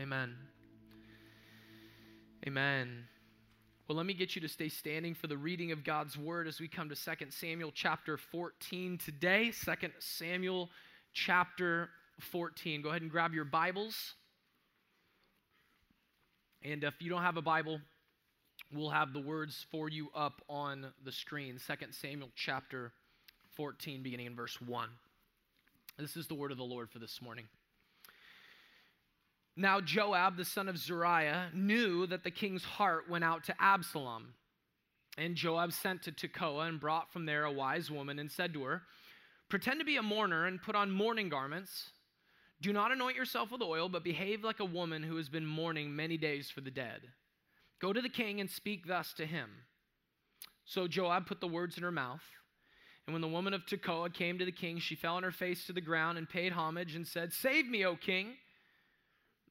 [0.00, 0.34] Amen.
[2.46, 3.04] Amen.
[3.86, 6.60] Well, let me get you to stay standing for the reading of God's word as
[6.60, 9.52] we come to 2 Samuel chapter 14 today.
[9.52, 10.70] 2 Samuel
[11.12, 12.80] chapter 14.
[12.80, 14.14] Go ahead and grab your Bibles.
[16.62, 17.78] And if you don't have a Bible,
[18.72, 21.58] we'll have the words for you up on the screen.
[21.66, 22.92] 2 Samuel chapter
[23.56, 24.88] 14, beginning in verse 1.
[25.98, 27.44] This is the word of the Lord for this morning.
[29.56, 34.34] Now Joab, the son of Zeruiah, knew that the king's heart went out to Absalom.
[35.18, 38.64] And Joab sent to Tekoa and brought from there a wise woman and said to
[38.64, 38.82] her,
[39.50, 41.90] Pretend to be a mourner and put on mourning garments.
[42.62, 45.94] Do not anoint yourself with oil, but behave like a woman who has been mourning
[45.94, 47.02] many days for the dead.
[47.78, 49.50] Go to the king and speak thus to him.
[50.64, 52.22] So Joab put the words in her mouth.
[53.06, 55.66] And when the woman of Tekoa came to the king, she fell on her face
[55.66, 58.36] to the ground and paid homage and said, Save me, O king.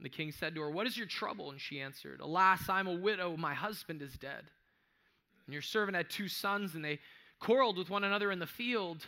[0.01, 1.51] And the king said to her, What is your trouble?
[1.51, 3.37] And she answered, Alas, I'm a widow.
[3.37, 4.49] My husband is dead.
[5.45, 6.97] And your servant had two sons, and they
[7.39, 9.05] quarreled with one another in the field.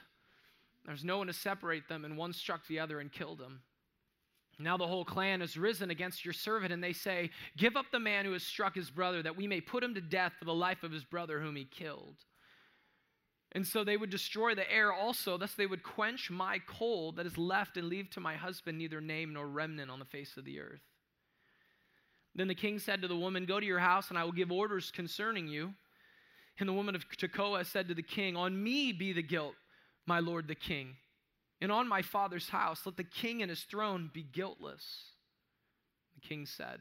[0.86, 3.62] There's no one to separate them, and one struck the other and killed him.
[4.60, 8.00] Now the whole clan has risen against your servant, and they say, Give up the
[8.00, 10.54] man who has struck his brother, that we may put him to death for the
[10.54, 12.18] life of his brother whom he killed.
[13.54, 17.26] And so they would destroy the heir also, thus they would quench my coal that
[17.26, 20.46] is left and leave to my husband neither name nor remnant on the face of
[20.46, 20.82] the earth.
[22.36, 24.52] Then the king said to the woman, Go to your house, and I will give
[24.52, 25.74] orders concerning you.
[26.60, 29.56] And the woman of Tekoa said to the king, On me be the guilt,
[30.06, 30.96] my lord the king,
[31.62, 32.86] and on my father's house.
[32.86, 34.84] Let the king and his throne be guiltless.
[36.16, 36.80] The king said,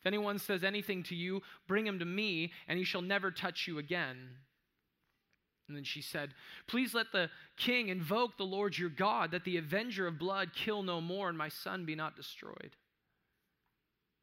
[0.00, 3.66] If anyone says anything to you, bring him to me, and he shall never touch
[3.66, 4.16] you again.
[5.66, 6.30] And then she said,
[6.66, 10.82] Please let the king invoke the Lord your God, that the avenger of blood kill
[10.82, 12.76] no more, and my son be not destroyed.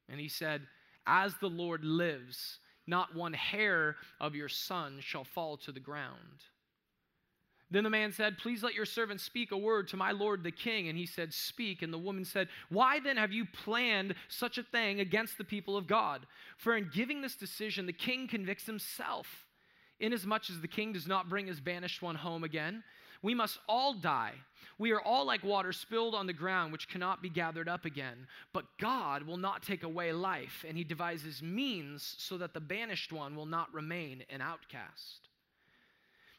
[0.10, 0.62] And he said,
[1.08, 6.44] As the Lord lives, not one hair of your son shall fall to the ground.
[7.72, 10.52] Then the man said, Please let your servant speak a word to my lord the
[10.52, 10.88] king.
[10.88, 11.82] And he said, Speak.
[11.82, 15.76] And the woman said, Why then have you planned such a thing against the people
[15.76, 16.28] of God?
[16.58, 19.46] For in giving this decision, the king convicts himself
[20.00, 22.84] Inasmuch as the king does not bring his banished one home again,
[23.26, 24.34] we must all die.
[24.78, 28.28] We are all like water spilled on the ground, which cannot be gathered up again.
[28.54, 33.12] But God will not take away life, and he devises means so that the banished
[33.12, 35.30] one will not remain an outcast.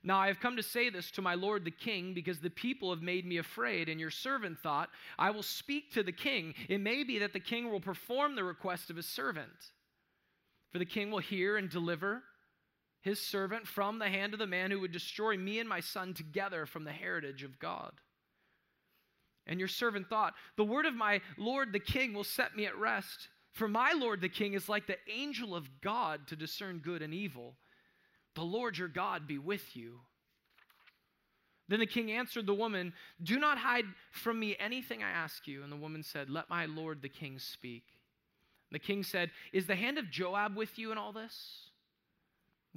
[0.04, 2.90] Now I have come to say this to my lord the king, because the people
[2.90, 6.54] have made me afraid, and your servant thought, I will speak to the king.
[6.68, 9.72] It may be that the king will perform the request of his servant.
[10.70, 12.22] For the king will hear and deliver
[13.06, 16.12] his servant from the hand of the man who would destroy me and my son
[16.12, 17.92] together from the heritage of God.
[19.46, 22.76] And your servant thought, The word of my Lord the king will set me at
[22.76, 23.28] rest.
[23.52, 27.14] For my Lord the king is like the angel of God to discern good and
[27.14, 27.54] evil.
[28.34, 30.00] The Lord your God be with you.
[31.68, 32.92] Then the king answered the woman,
[33.22, 35.62] Do not hide from me anything I ask you.
[35.62, 37.84] And the woman said, Let my Lord the king speak.
[38.72, 41.65] The king said, Is the hand of Joab with you in all this?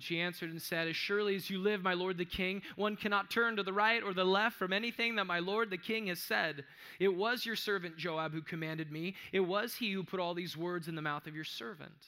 [0.02, 3.30] She answered and said, As surely as you live, my lord the king, one cannot
[3.30, 6.20] turn to the right or the left from anything that my lord the king has
[6.20, 6.64] said.
[7.00, 9.16] It was your servant Joab who commanded me.
[9.32, 12.08] It was he who put all these words in the mouth of your servant.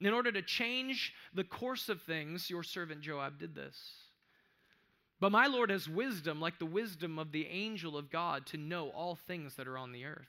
[0.00, 3.76] In order to change the course of things, your servant Joab did this.
[5.20, 8.88] But my Lord has wisdom, like the wisdom of the angel of God, to know
[8.88, 10.26] all things that are on the earth.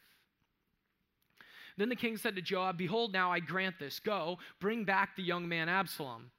[1.77, 3.99] Then the king said to Joab, Behold, now I grant this.
[3.99, 6.31] Go, bring back the young man Absalom.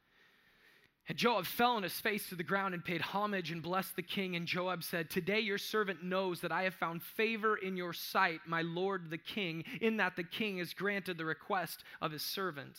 [1.09, 4.03] And Joab fell on his face to the ground and paid homage and blessed the
[4.03, 4.37] king.
[4.37, 8.41] And Joab said, Today your servant knows that I have found favor in your sight,
[8.47, 12.79] my lord the king, in that the king has granted the request of his servant.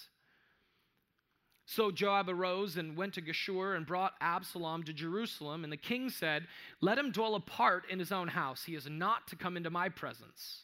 [1.66, 5.64] So Joab arose and went to Geshur and brought Absalom to Jerusalem.
[5.64, 6.48] And the king said,
[6.80, 8.64] Let him dwell apart in his own house.
[8.64, 10.64] He is not to come into my presence.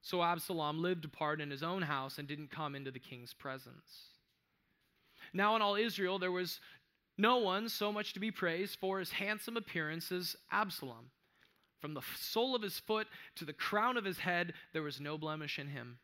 [0.00, 4.11] So Absalom lived apart in his own house and didn't come into the king's presence.
[5.32, 6.60] Now, in all Israel, there was
[7.18, 11.10] no one so much to be praised for his handsome appearance as Absalom.
[11.80, 15.18] From the sole of his foot to the crown of his head, there was no
[15.18, 15.98] blemish in him.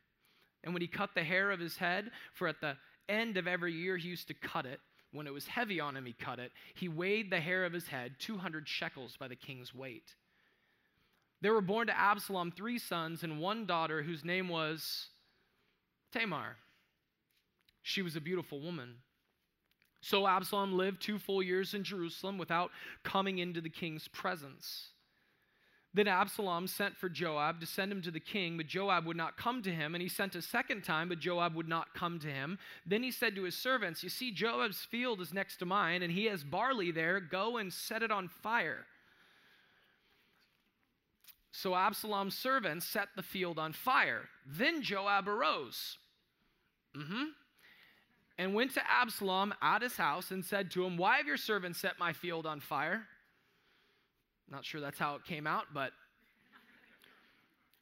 [0.63, 2.75] And when he cut the hair of his head, for at the
[3.07, 4.81] end of every year he used to cut it,
[5.11, 6.51] when it was heavy on him, he cut it.
[6.75, 10.15] He weighed the hair of his head 200 shekels by the king's weight.
[11.41, 15.07] There were born to Absalom three sons and one daughter whose name was
[16.11, 16.57] Tamar.
[17.81, 18.95] She was a beautiful woman.
[20.01, 22.71] So Absalom lived two full years in Jerusalem without
[23.03, 24.89] coming into the king's presence.
[25.93, 29.37] Then Absalom sent for Joab to send him to the king, but Joab would not
[29.37, 29.95] come to him.
[29.95, 32.59] And he sent a second time, but Joab would not come to him.
[32.85, 36.11] Then he said to his servants, You see, Joab's field is next to mine, and
[36.13, 37.19] he has barley there.
[37.19, 38.85] Go and set it on fire.
[41.51, 44.29] So Absalom's servants set the field on fire.
[44.45, 45.97] Then Joab arose.
[46.95, 47.23] Mm-hmm.
[48.39, 51.77] And went to Absalom at his house and said to him, Why have your servants
[51.77, 53.03] set my field on fire?
[54.49, 55.91] Not sure that's how it came out, but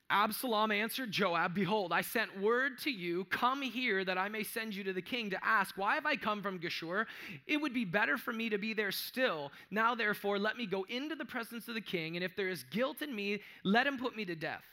[0.09, 4.73] Absalom answered Joab, Behold, I sent word to you, come here that I may send
[4.73, 7.05] you to the king to ask, Why have I come from Geshur?
[7.45, 9.51] It would be better for me to be there still.
[9.69, 12.63] Now, therefore, let me go into the presence of the king, and if there is
[12.71, 14.63] guilt in me, let him put me to death.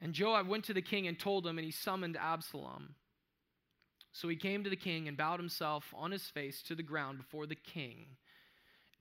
[0.00, 2.96] And Joab went to the king and told him, and he summoned Absalom.
[4.16, 7.18] So he came to the king and bowed himself on his face to the ground
[7.18, 8.06] before the king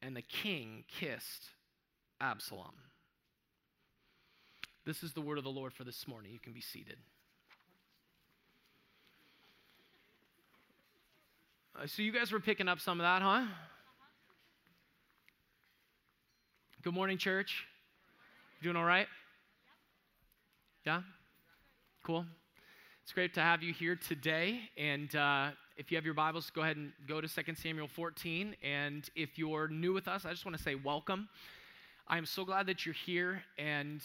[0.02, 1.52] and the king kissed
[2.20, 2.74] Absalom.
[4.86, 6.34] This is the word of the Lord for this morning.
[6.34, 6.98] You can be seated.
[11.82, 13.46] Uh, so, you guys were picking up some of that, huh?
[16.84, 17.66] Good morning, church.
[18.62, 19.08] Doing all right?
[20.86, 21.04] Yeah?
[22.04, 22.26] Cool.
[23.06, 24.62] It's great to have you here today.
[24.80, 28.56] And uh, if you have your Bibles, go ahead and go to 2 Samuel 14.
[28.64, 31.30] And if you're new with us, I just want to say welcome.
[32.08, 33.44] I am so glad that you're here.
[33.60, 34.02] And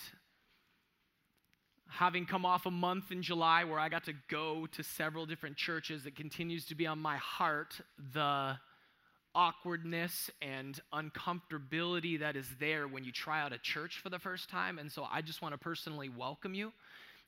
[1.89, 5.57] having come off a month in July where I got to go to several different
[5.57, 7.81] churches, it continues to be on my heart
[8.13, 8.59] the
[9.35, 14.51] awkwardness and uncomfortability that is there when you try out a church for the first
[14.51, 14.79] time.
[14.79, 16.71] And so I just want to personally welcome you.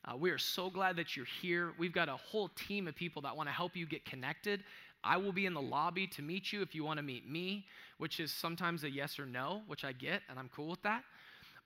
[0.05, 1.75] Uh, we are so glad that you're here.
[1.79, 4.65] We've got a whole team of people that want to help you get connected.
[5.05, 7.67] I will be in the lobby to meet you if you want to meet me,
[7.99, 11.05] which is sometimes a yes or no, which I get, and I'm cool with that.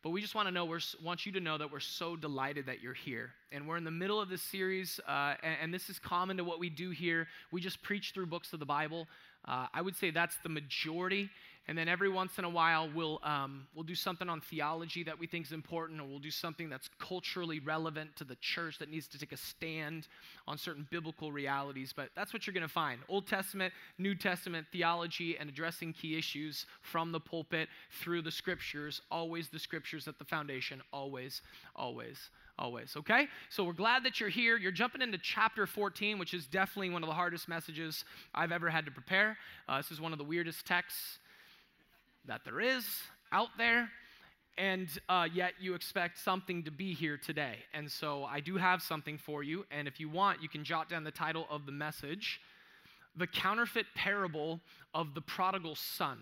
[0.02, 2.66] But we just want to know, we want you to know that we're so delighted
[2.66, 3.30] that you're here.
[3.52, 6.44] And we're in the middle of this series, uh, and, and, this is common to
[6.44, 7.26] what we do here.
[7.50, 9.08] We just preach through books of the Bible.
[9.46, 11.30] Uh, I would say that's the majority.
[11.68, 15.18] And then every once in a while, we'll, um, we'll do something on theology that
[15.18, 18.88] we think is important, or we'll do something that's culturally relevant to the church that
[18.88, 20.06] needs to take a stand
[20.46, 21.92] on certain biblical realities.
[21.94, 26.16] But that's what you're going to find Old Testament, New Testament theology, and addressing key
[26.16, 27.68] issues from the pulpit
[28.00, 29.02] through the scriptures.
[29.10, 30.80] Always the scriptures at the foundation.
[30.92, 31.42] Always,
[31.74, 33.28] always always, okay?
[33.50, 34.56] So we're glad that you're here.
[34.56, 38.70] You're jumping into chapter 14, which is definitely one of the hardest messages I've ever
[38.70, 39.36] had to prepare.
[39.68, 41.18] Uh, this is one of the weirdest texts
[42.26, 42.84] that there is
[43.32, 43.88] out there,
[44.58, 47.56] and uh, yet you expect something to be here today.
[47.74, 50.88] And so I do have something for you, and if you want, you can jot
[50.88, 52.40] down the title of the message
[53.16, 54.60] The Counterfeit Parable
[54.94, 56.18] of the Prodigal Son.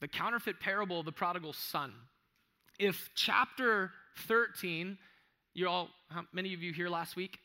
[0.00, 1.92] The counterfeit parable of the prodigal son.
[2.78, 3.90] If chapter
[4.28, 4.96] 13,
[5.54, 7.40] you all, how many of you here last week?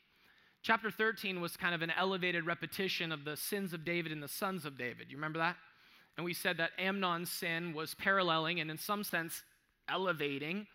[0.64, 4.28] Chapter 13 was kind of an elevated repetition of the sins of David and the
[4.28, 5.08] sons of David.
[5.10, 5.56] You remember that?
[6.16, 9.42] And we said that Amnon's sin was paralleling and, in some sense,
[9.90, 10.66] elevating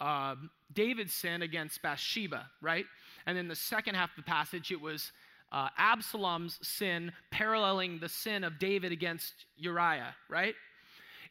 [0.00, 0.36] uh,
[0.72, 2.84] David's sin against Bathsheba, right?
[3.26, 5.10] And then the second half of the passage, it was
[5.50, 10.54] uh, Absalom's sin paralleling the sin of David against Uriah, right?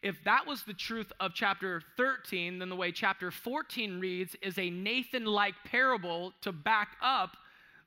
[0.03, 4.59] If that was the truth of chapter 13, then the way chapter 14 reads is
[4.59, 7.37] a Nathan like parable to back up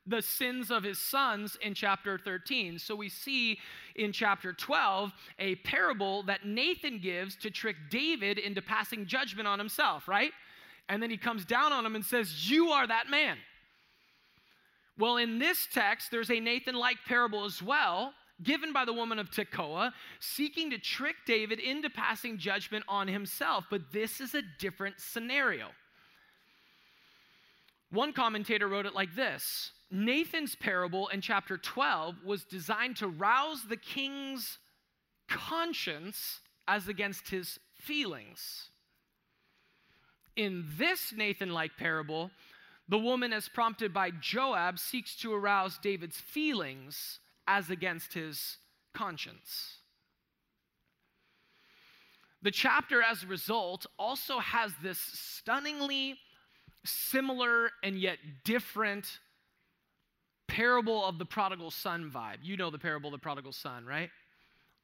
[0.06, 2.78] the sins of his sons in chapter 13.
[2.78, 3.58] So we see
[3.96, 9.58] in chapter 12 a parable that Nathan gives to trick David into passing judgment on
[9.58, 10.32] himself, right?
[10.88, 13.38] And then he comes down on him and says, You are that man.
[14.98, 19.18] Well, in this text, there's a Nathan like parable as well, given by the woman
[19.18, 23.64] of Tekoa, seeking to trick David into passing judgment on himself.
[23.70, 25.68] But this is a different scenario.
[27.90, 33.64] One commentator wrote it like this Nathan's parable in chapter 12 was designed to rouse
[33.68, 34.58] the king's
[35.28, 38.70] conscience as against his feelings.
[40.36, 42.30] In this Nathan like parable,
[42.88, 48.58] the woman, as prompted by Joab, seeks to arouse David's feelings as against his
[48.92, 49.78] conscience.
[52.42, 56.18] The chapter, as a result, also has this stunningly
[56.84, 59.18] similar and yet different
[60.48, 62.38] parable of the prodigal son vibe.
[62.42, 64.10] You know the parable of the prodigal son, right?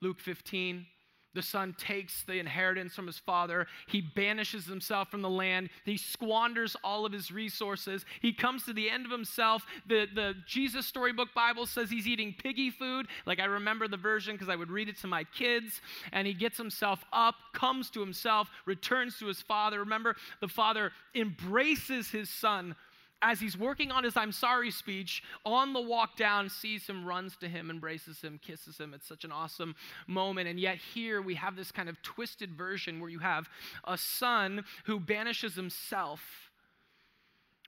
[0.02, 0.86] Luke 15,
[1.32, 3.66] The son takes the inheritance from his father.
[3.86, 5.68] He banishes himself from the land.
[5.84, 8.04] He squanders all of his resources.
[8.20, 9.64] He comes to the end of himself.
[9.86, 13.06] The, the Jesus Storybook Bible says he's eating piggy food.
[13.26, 15.80] Like I remember the version because I would read it to my kids.
[16.12, 19.78] And he gets himself up, comes to himself, returns to his father.
[19.80, 22.74] Remember, the father embraces his son
[23.22, 27.36] as he's working on his I'm sorry speech, on the walk down, sees him, runs
[27.38, 28.94] to him, embraces him, kisses him.
[28.94, 29.74] It's such an awesome
[30.06, 30.48] moment.
[30.48, 33.48] And yet, here we have this kind of twisted version where you have
[33.84, 36.50] a son who banishes himself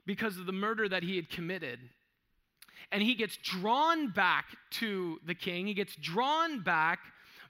[0.05, 1.79] because of the murder that he had committed.
[2.91, 6.99] And he gets drawn back to the king, he gets drawn back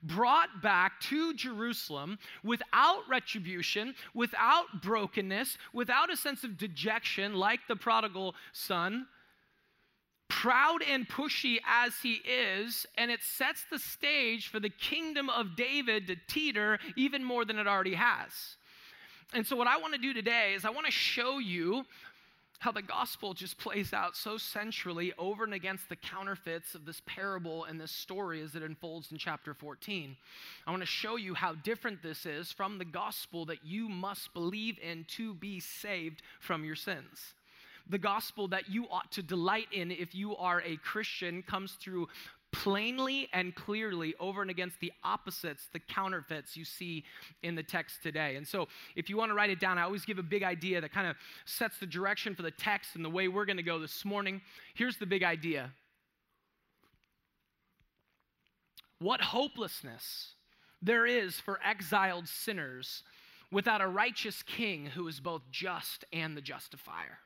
[0.03, 7.75] brought back to Jerusalem without retribution, without brokenness, without a sense of dejection like the
[7.75, 9.07] prodigal son
[10.29, 15.55] proud and pushy as he is, and it sets the stage for the kingdom of
[15.55, 18.57] David to teeter even more than it already has.
[19.33, 21.85] And so, what I want to do today is I want to show you
[22.63, 27.01] how the gospel just plays out so centrally over and against the counterfeits of this
[27.05, 30.15] parable and this story as it unfolds in chapter 14.
[30.65, 34.33] I want to show you how different this is from the gospel that you must
[34.33, 37.33] believe in to be saved from your sins.
[37.89, 42.07] The gospel that you ought to delight in if you are a Christian comes through
[42.53, 47.03] plainly and clearly over and against the opposites, the counterfeits you see
[47.41, 48.37] in the text today.
[48.37, 50.79] And so, if you want to write it down, I always give a big idea
[50.79, 53.63] that kind of sets the direction for the text and the way we're going to
[53.63, 54.41] go this morning.
[54.75, 55.71] Here's the big idea
[58.99, 60.35] What hopelessness
[60.81, 63.03] there is for exiled sinners
[63.51, 67.19] without a righteous king who is both just and the justifier.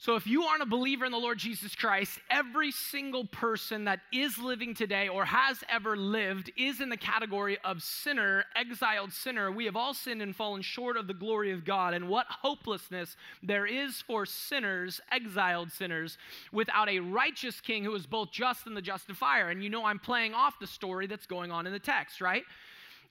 [0.00, 3.98] So, if you aren't a believer in the Lord Jesus Christ, every single person that
[4.12, 9.50] is living today or has ever lived is in the category of sinner, exiled sinner.
[9.50, 11.94] We have all sinned and fallen short of the glory of God.
[11.94, 16.16] And what hopelessness there is for sinners, exiled sinners,
[16.52, 19.48] without a righteous king who is both just and the justifier.
[19.48, 22.44] And you know, I'm playing off the story that's going on in the text, right?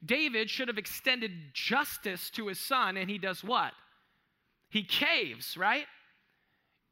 [0.06, 3.74] David should have extended justice to his son, and he does what?
[4.70, 5.86] He caves, right?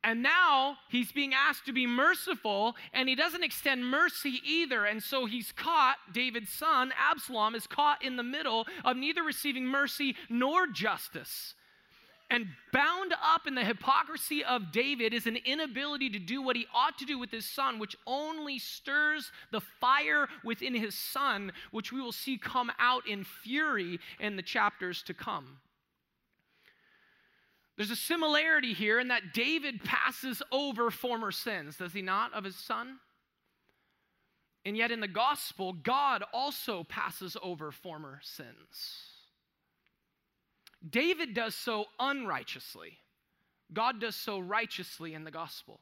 [0.06, 4.86] And now he's being asked to be merciful, and he doesn't extend mercy either.
[4.86, 9.66] And so he's caught, David's son, Absalom, is caught in the middle of neither receiving
[9.66, 11.56] mercy nor justice.
[12.30, 16.68] And bound up in the hypocrisy of David is an inability to do what he
[16.72, 21.92] ought to do with his son, which only stirs the fire within his son, which
[21.92, 25.58] we will see come out in fury in the chapters to come.
[27.78, 32.44] There's a similarity here in that David passes over former sins, does he not, of
[32.44, 33.00] his son?
[34.64, 39.12] And yet in the gospel, God also passes over former sins.
[40.88, 42.98] David does so unrighteously.
[43.74, 45.82] God does so righteously in the gospel.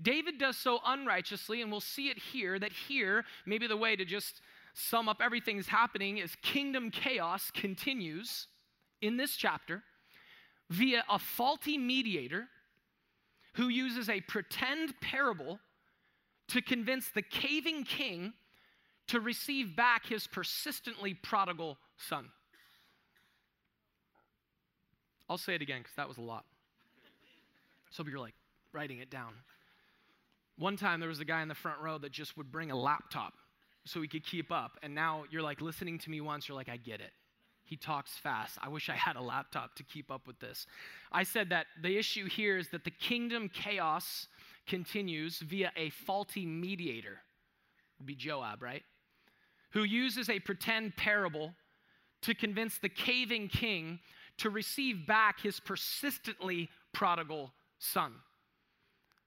[0.00, 4.04] David does so unrighteously, and we'll see it here that here, maybe the way to
[4.04, 4.40] just
[4.72, 8.46] sum up everything that's happening is kingdom chaos continues
[9.02, 9.82] in this chapter
[10.70, 12.48] via a faulty mediator
[13.54, 15.58] who uses a pretend parable
[16.48, 18.32] to convince the caving king
[19.08, 22.28] to receive back his persistently prodigal son.
[25.28, 26.44] I'll say it again because that was a lot.
[27.90, 28.34] So you're like
[28.72, 29.34] writing it down.
[30.58, 32.76] One time there was a guy in the front row that just would bring a
[32.76, 33.34] laptop
[33.84, 34.78] so he could keep up.
[34.82, 37.12] And now you're like listening to me once, you're like, I get it.
[37.70, 38.58] He talks fast.
[38.60, 40.66] I wish I had a laptop to keep up with this.
[41.12, 44.26] I said that the issue here is that the kingdom chaos
[44.66, 47.20] continues via a faulty mediator.
[47.98, 48.82] Would be Joab, right?
[49.70, 51.54] Who uses a pretend parable
[52.22, 54.00] to convince the caving king
[54.38, 58.12] to receive back his persistently prodigal son.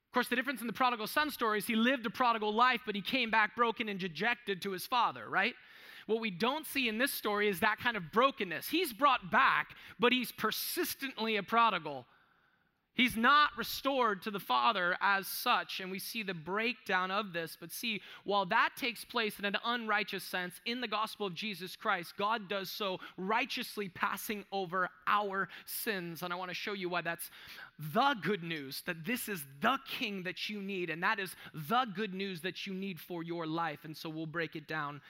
[0.07, 2.81] Of course, the difference in the prodigal son story is he lived a prodigal life,
[2.85, 5.55] but he came back broken and dejected to his father, right?
[6.05, 8.69] What we don't see in this story is that kind of brokenness.
[8.69, 9.69] He's brought back,
[9.99, 12.05] but he's persistently a prodigal.
[12.95, 17.57] He's not restored to the Father as such, and we see the breakdown of this.
[17.59, 21.75] But see, while that takes place in an unrighteous sense in the gospel of Jesus
[21.75, 26.21] Christ, God does so righteously passing over our sins.
[26.21, 27.31] And I want to show you why that's
[27.79, 31.87] the good news that this is the king that you need, and that is the
[31.95, 33.85] good news that you need for your life.
[33.85, 35.01] And so we'll break it down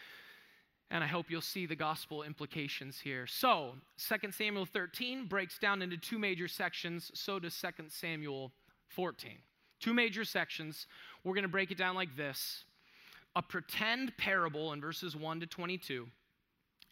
[0.93, 3.25] and I hope you'll see the gospel implications here.
[3.25, 8.51] So, 2 Samuel 13 breaks down into two major sections, so does 2 Samuel
[8.89, 9.31] 14.
[9.79, 10.85] Two major sections.
[11.23, 12.63] We're going to break it down like this
[13.35, 16.05] a pretend parable in verses 1 to 22,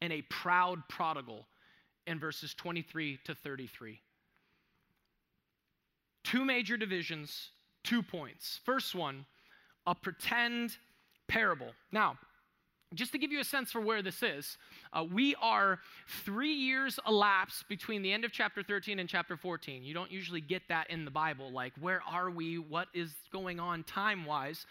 [0.02, 1.46] and a proud prodigal
[2.08, 4.00] in verses 23 to 33.
[6.24, 7.50] Two major divisions,
[7.84, 8.60] two points.
[8.66, 9.28] First one,
[9.86, 10.76] a pretend
[11.28, 11.74] parable.
[11.92, 12.18] Now,
[12.94, 14.58] just to give you a sense for where this is,
[14.94, 15.80] uh, we are
[16.26, 19.84] three years elapsed between the end of chapter 13 and chapter 14.
[19.84, 23.60] You don't usually get that in the Bible, like where are we, what is going
[23.60, 24.66] on time wise.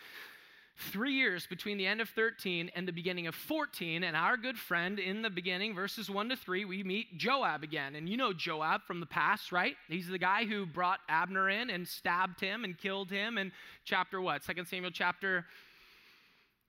[0.93, 4.59] Three years between the end of 13 and the beginning of 14, and our good
[4.59, 7.97] friend in the beginning, verses 1 to 3, we meet Joab again.
[7.97, 9.77] And you know Joab from the past, right?
[9.89, 13.53] He's the guy who brought Abner in and stabbed him and killed him in
[13.85, 14.43] chapter what?
[14.43, 15.45] Second Samuel chapter,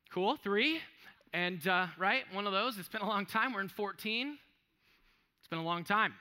[0.10, 0.82] cool, 3.
[1.34, 2.78] And, uh, right, one of those.
[2.78, 3.54] It's been a long time.
[3.54, 4.38] We're in 14.
[5.40, 6.14] It's been a long time.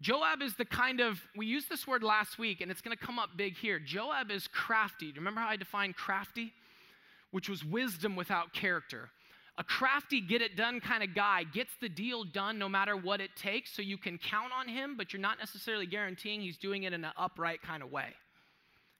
[0.00, 3.02] Joab is the kind of, we used this word last week and it's going to
[3.02, 3.78] come up big here.
[3.78, 5.06] Joab is crafty.
[5.06, 6.52] Do you remember how I defined crafty?
[7.30, 9.10] Which was wisdom without character.
[9.56, 13.20] A crafty, get it done kind of guy gets the deal done no matter what
[13.20, 16.82] it takes, so you can count on him, but you're not necessarily guaranteeing he's doing
[16.82, 18.08] it in an upright kind of way.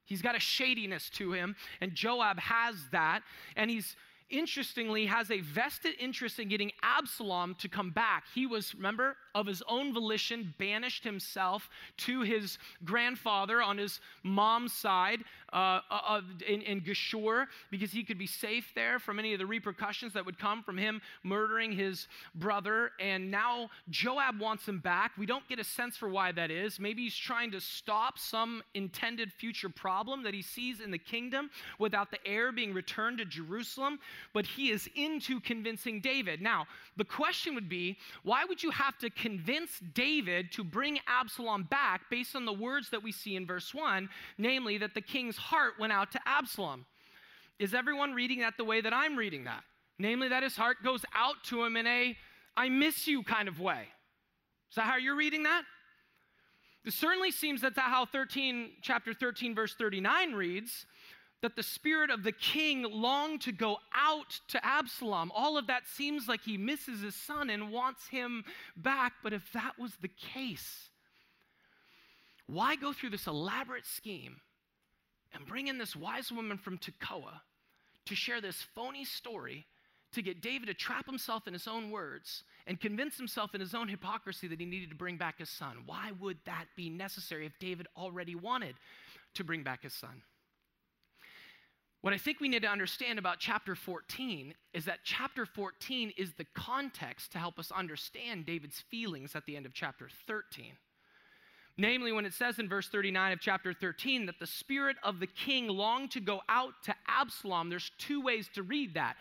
[0.05, 3.23] He's got a shadiness to him, and Joab has that,
[3.57, 3.97] and he's
[4.31, 8.25] interestingly, has a vested interest in getting Absalom to come back.
[8.35, 14.73] He was, remember, of his own volition, banished himself to his grandfather on his mom's
[14.73, 15.21] side
[15.53, 19.47] uh, uh, in, in Geshur because he could be safe there from any of the
[19.47, 22.91] repercussions that would come from him murdering his brother.
[23.01, 25.13] And now Joab wants him back.
[25.17, 26.79] We don't get a sense for why that is.
[26.79, 31.51] Maybe he's trying to stop some intended future problem that he sees in the kingdom
[31.79, 33.99] without the heir being returned to Jerusalem
[34.33, 36.41] but he is into convincing David.
[36.41, 41.63] Now, the question would be why would you have to convince David to bring Absalom
[41.63, 45.39] back based on the words that we see in verse 1, namely that the king's
[45.39, 46.85] heart went out to Absalom?
[47.59, 49.63] Is everyone reading that the way that I'm reading that?
[49.99, 52.15] Namely, that his heart goes out to him in a
[52.55, 53.87] I miss you kind of way.
[54.69, 55.63] Is that how you're reading that?
[56.85, 60.85] It certainly seems that that's how 13, chapter 13, verse 39 reads
[61.45, 65.31] that the spirit of the king longed to go out to Absalom.
[65.35, 68.45] All of that seems like he misses his son and wants him
[68.79, 69.13] back.
[69.23, 70.89] But if that was the case,
[72.47, 74.41] why go through this elaborate scheme
[75.35, 77.43] and bring in this wise woman from Tekoa
[78.07, 79.67] to share this phony story
[80.13, 83.75] to get David to trap himself in his own words and convince himself in his
[83.75, 85.83] own hypocrisy that he needed to bring back his son?
[85.85, 88.77] Why would that be necessary if David already wanted
[89.35, 90.23] to bring back his son?
[92.05, 96.35] What I think we need to understand about chapter 14 is that chapter 14 is
[96.35, 100.73] the context to help us understand David's feelings at the end of chapter 13.
[101.79, 105.27] Namely, when it says in verse 39 of chapter 13 that the spirit of the
[105.27, 109.17] king longed to go out to Absalom, there's two ways to read that.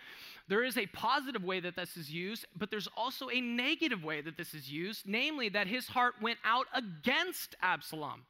[0.50, 4.19] There is a positive way that this is used, but there's also a negative way
[4.19, 8.24] that this is used, namely that his heart went out against Absalom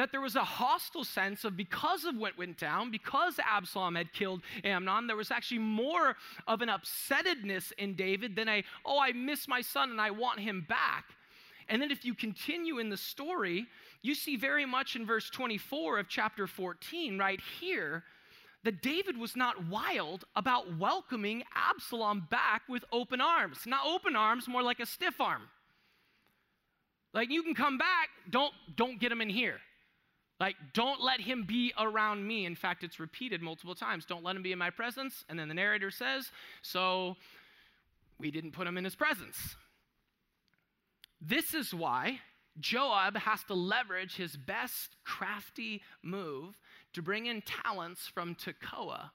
[0.00, 4.10] that there was a hostile sense of because of what went down, because Absalom had
[4.14, 9.12] killed Amnon, there was actually more of an upsettedness in David than a, oh, I
[9.12, 11.04] miss my son and I want him back.
[11.68, 13.66] And then if you continue in the story,
[14.00, 18.02] you see very much in verse 24 of chapter 14, right here,
[18.64, 23.66] that David was not wild about welcoming Absalom back with open arms.
[23.66, 25.42] Not open arms, more like a stiff arm.
[27.12, 29.60] Like you can come back, don't don't get him in here.
[30.40, 32.46] Like, don't let him be around me.
[32.46, 34.06] In fact, it's repeated multiple times.
[34.06, 35.22] Don't let him be in my presence.
[35.28, 37.16] And then the narrator says, So
[38.18, 39.36] we didn't put him in his presence.
[41.20, 42.20] This is why
[42.58, 46.58] Joab has to leverage his best crafty move
[46.94, 49.10] to bring in talents from Tekoa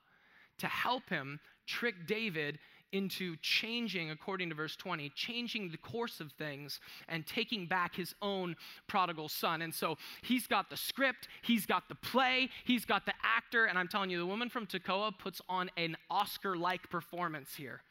[0.59, 2.59] to help him trick David
[2.91, 8.15] into changing, according to verse 20, changing the course of things and taking back his
[8.21, 8.55] own
[8.87, 9.61] prodigal son.
[9.61, 13.77] And so he's got the script, he's got the play, he's got the actor, and
[13.77, 17.81] I'm telling you, the woman from Tekoa puts on an Oscar like performance here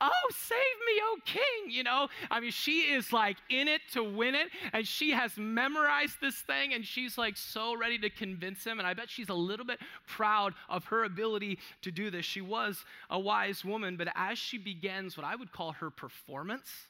[0.00, 2.08] oh, save me, oh king, you know?
[2.30, 6.36] I mean, she is like in it to win it, and she has memorized this
[6.36, 8.78] thing, and she's like so ready to convince him.
[8.78, 12.24] And I bet she's a little bit proud of her ability to do this.
[12.24, 16.88] She was a wise woman, but as she begins what I would call her performance,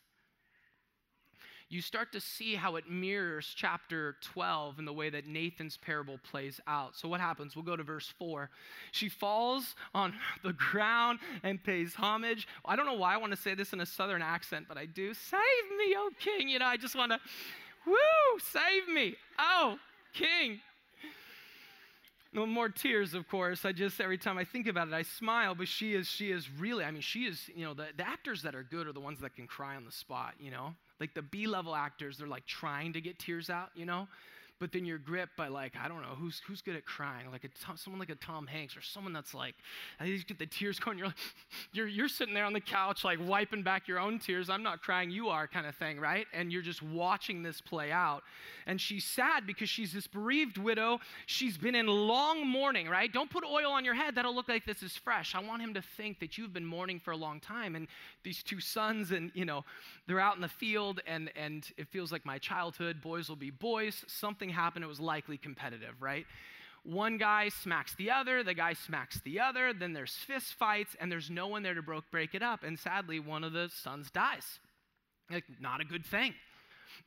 [1.71, 6.19] you start to see how it mirrors chapter 12 in the way that Nathan's parable
[6.31, 6.97] plays out.
[6.97, 7.55] So, what happens?
[7.55, 8.49] We'll go to verse 4.
[8.93, 12.49] She falls on the ground and pays homage.
[12.65, 14.87] I don't know why I want to say this in a southern accent, but I
[14.87, 15.13] do.
[15.13, 15.41] Save
[15.79, 16.49] me, oh king.
[16.49, 17.21] You know, I just want to,
[17.87, 17.95] woo,
[18.51, 19.17] save me.
[19.39, 19.79] Oh,
[20.15, 20.61] king.
[22.33, 23.67] no more tears, of course.
[23.67, 25.55] I just every time I think about it, I smile.
[25.55, 26.85] But she is, she is really.
[26.85, 27.51] I mean, she is.
[27.55, 29.85] You know, the, the actors that are good are the ones that can cry on
[29.85, 30.33] the spot.
[30.41, 33.71] You know, like the B level actors, they're like trying to get tears out.
[33.75, 34.09] You know,
[34.61, 37.45] but then you're gripped by like I don't know who's who's good at crying, like
[37.45, 39.55] a, someone like a Tom Hanks or someone that's like
[40.03, 40.99] you get the tears going.
[40.99, 41.17] You're like
[41.73, 44.51] you're you're sitting there on the couch like wiping back your own tears.
[44.51, 46.27] I'm not crying, you are, kind of thing, right?
[46.33, 48.23] And you're just watching this play out.
[48.67, 50.99] And she's sad because she's this bereaved widow.
[51.27, 53.13] She's been in long mourning, right?
[53.13, 54.15] Don't put oil on your head.
[54.15, 55.35] That'll look like this is fresh.
[55.35, 57.77] I want him to think that you've been mourning for a long time.
[57.77, 57.87] And
[58.25, 59.65] these two sons, and you know,
[60.07, 63.01] they're out in the field, and and it feels like my childhood.
[63.01, 64.05] Boys will be boys.
[64.07, 66.27] Something something happened, it was likely competitive, right?
[66.85, 71.13] One guy smacks the other, the guy smacks the other, then there's fist fights, and
[71.13, 72.63] there's no one there to break it up.
[72.63, 74.61] And sadly, one of the sons dies.
[75.31, 76.35] Like, not a good thing.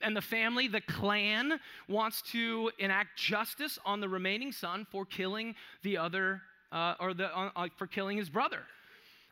[0.01, 5.55] And the family, the clan, wants to enact justice on the remaining son for killing
[5.81, 8.59] the other, uh, or the, uh, uh for killing his brother.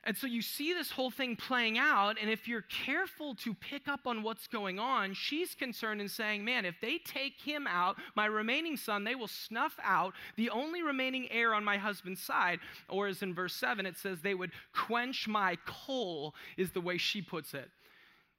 [0.05, 3.87] And so you see this whole thing playing out, and if you're careful to pick
[3.87, 7.97] up on what's going on, she's concerned and saying, Man, if they take him out,
[8.15, 12.59] my remaining son, they will snuff out the only remaining heir on my husband's side.
[12.87, 16.97] Or as in verse 7, it says, They would quench my coal, is the way
[16.97, 17.69] she puts it.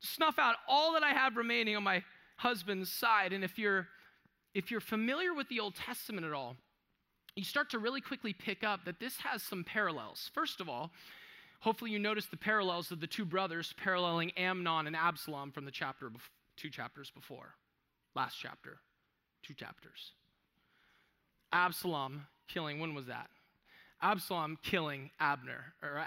[0.00, 2.02] Snuff out all that I have remaining on my
[2.36, 3.34] husband's side.
[3.34, 3.86] And if you're
[4.54, 6.56] if you're familiar with the Old Testament at all,
[7.36, 10.30] you start to really quickly pick up that this has some parallels.
[10.34, 10.90] First of all,
[11.60, 15.70] Hopefully, you notice the parallels of the two brothers paralleling Amnon and Absalom from the
[15.70, 16.10] chapter,
[16.56, 17.54] two chapters before.
[18.14, 18.78] Last chapter,
[19.42, 20.12] two chapters.
[21.52, 23.28] Absalom killing, when was that?
[24.02, 25.74] Absalom killing Abner.
[25.82, 26.06] Or, uh,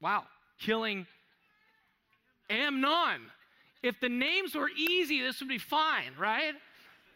[0.00, 0.24] wow,
[0.58, 1.06] killing
[2.50, 3.22] Amnon.
[3.82, 6.54] If the names were easy, this would be fine, right?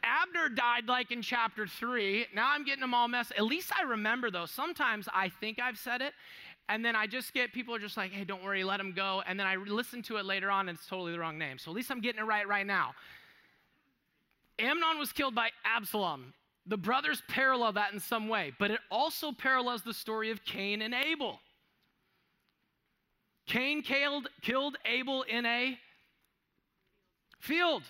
[0.02, 2.26] Abner died like in chapter three.
[2.34, 3.32] Now I'm getting them all messed.
[3.32, 4.46] At least I remember though.
[4.46, 6.12] Sometimes I think I've said it,
[6.68, 9.22] and then I just get people are just like, hey, don't worry, let him go.
[9.26, 11.58] And then I listen to it later on and it's totally the wrong name.
[11.58, 12.94] So at least I'm getting it right right now.
[14.58, 16.34] Amnon was killed by Absalom.
[16.66, 20.82] The brothers parallel that in some way, but it also parallels the story of Cain
[20.82, 21.40] and Abel.
[23.46, 25.78] Cain killed, killed Abel in a
[27.40, 27.84] field.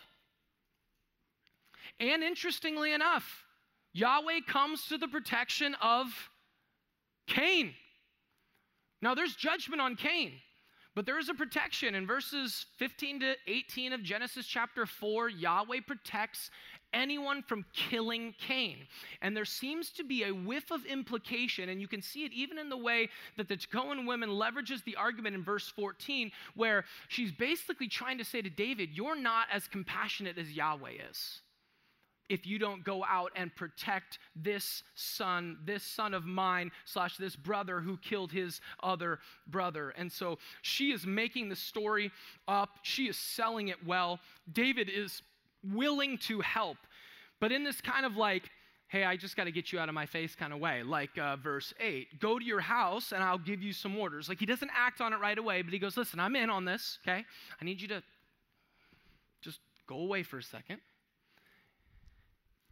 [1.98, 3.44] And interestingly enough,
[3.92, 6.06] Yahweh comes to the protection of
[7.26, 7.74] Cain.
[9.00, 10.32] Now, there's judgment on Cain,
[10.94, 11.94] but there is a protection.
[11.94, 16.50] In verses 15 to 18 of Genesis chapter 4, Yahweh protects
[16.92, 18.78] anyone from killing Cain.
[19.22, 22.58] And there seems to be a whiff of implication, and you can see it even
[22.58, 27.30] in the way that the Tekoan woman leverages the argument in verse 14, where she's
[27.30, 31.40] basically trying to say to David, You're not as compassionate as Yahweh is
[32.28, 37.36] if you don't go out and protect this son, this son of mine, slash this
[37.36, 39.90] brother who killed his other brother.
[39.90, 42.10] And so she is making the story
[42.46, 44.20] up, she is selling it well.
[44.52, 45.22] David is
[45.74, 46.76] willing to help,
[47.40, 48.50] but in this kind of like,
[48.88, 50.82] hey, I just got to get you out of my face kind of way.
[50.82, 54.28] Like uh, verse 8 go to your house and I'll give you some orders.
[54.28, 56.64] Like he doesn't act on it right away, but he goes, listen, I'm in on
[56.64, 57.24] this, okay?
[57.60, 58.02] I need you to
[59.42, 60.80] just go away for a second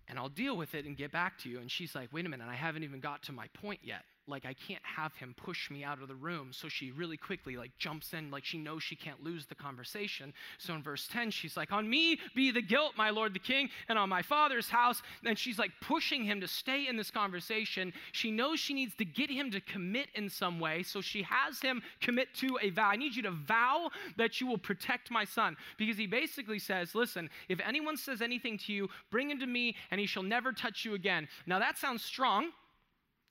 [0.09, 1.59] and I'll deal with it and get back to you.
[1.59, 4.45] And she's like, wait a minute, I haven't even got to my point yet like
[4.45, 6.53] I can't have him push me out of the room.
[6.53, 10.33] So she really quickly like jumps in like she knows she can't lose the conversation.
[10.59, 13.71] So in verse 10 she's like, "On me be the guilt, my lord the king,
[13.89, 17.93] and on my father's house." And she's like pushing him to stay in this conversation.
[18.13, 20.83] She knows she needs to get him to commit in some way.
[20.83, 22.89] So she has him commit to a vow.
[22.89, 26.95] I need you to vow that you will protect my son because he basically says,
[26.95, 30.53] "Listen, if anyone says anything to you, bring him to me and he shall never
[30.53, 32.53] touch you again." Now that sounds strong.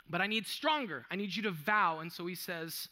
[0.10, 1.06] But I need stronger.
[1.10, 2.00] I need you to vow.
[2.00, 2.90] And so he says,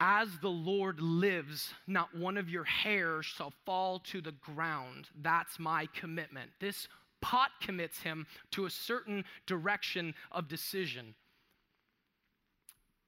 [0.00, 5.08] As the Lord lives, not one of your hairs shall fall to the ground.
[5.22, 6.50] That's my commitment.
[6.60, 6.88] This
[7.20, 11.14] pot commits him to a certain direction of decision.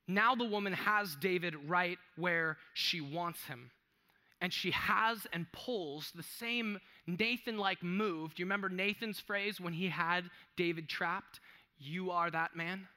[0.09, 3.71] Now the woman has David right where she wants him.
[4.41, 8.35] And she has and pulls the same Nathan like move.
[8.35, 11.41] Do you remember Nathan's phrase when he had David trapped?
[11.79, 12.89] You are that man.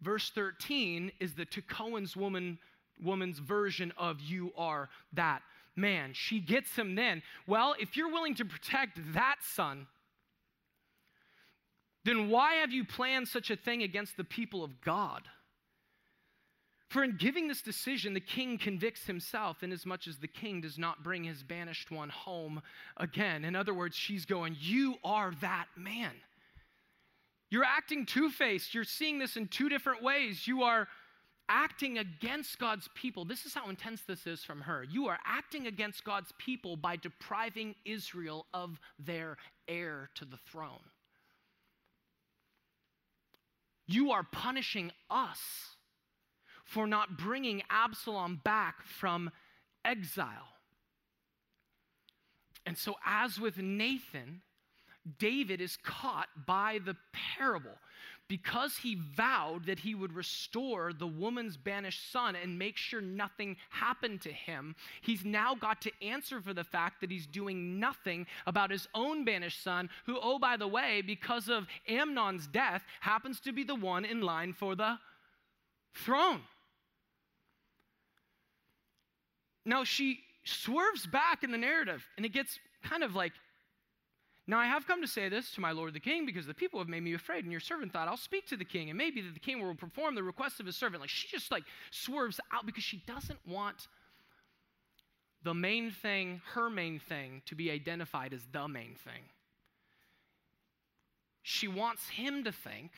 [0.00, 2.58] Verse 13 is the Tekoan's woman,
[3.02, 5.42] woman's version of you are that
[5.76, 6.12] man.
[6.14, 7.22] She gets him then.
[7.46, 9.86] Well, if you're willing to protect that son,
[12.04, 15.22] then why have you planned such a thing against the people of God?
[16.88, 21.02] For in giving this decision, the king convicts himself, inasmuch as the king does not
[21.02, 22.62] bring his banished one home
[22.96, 23.44] again.
[23.44, 26.12] In other words, she's going, You are that man.
[27.50, 28.74] You're acting two faced.
[28.74, 30.46] You're seeing this in two different ways.
[30.46, 30.88] You are
[31.48, 33.24] acting against God's people.
[33.24, 34.84] This is how intense this is from her.
[34.84, 40.84] You are acting against God's people by depriving Israel of their heir to the throne.
[43.86, 45.40] You are punishing us
[46.64, 49.30] for not bringing Absalom back from
[49.82, 50.48] exile.
[52.66, 54.42] And so, as with Nathan,
[55.18, 57.78] David is caught by the parable
[58.28, 63.56] because he vowed that he would restore the woman's banished son and make sure nothing
[63.70, 68.26] happened to him, he's now got to answer for the fact that he's doing nothing
[68.46, 73.40] about his own banished son, who, oh, by the way, because of Amnon's death, happens
[73.40, 74.98] to be the one in line for the
[75.94, 76.42] throne.
[79.64, 83.32] Now, she swerves back in the narrative, and it gets kind of like
[84.48, 86.80] now I have come to say this to my lord the king because the people
[86.80, 89.20] have made me afraid, and your servant thought, I'll speak to the king, and maybe
[89.20, 91.02] that the king will perform the request of his servant.
[91.02, 93.86] Like she just like swerves out because she doesn't want
[95.44, 99.22] the main thing, her main thing, to be identified as the main thing.
[101.42, 102.90] She wants him to think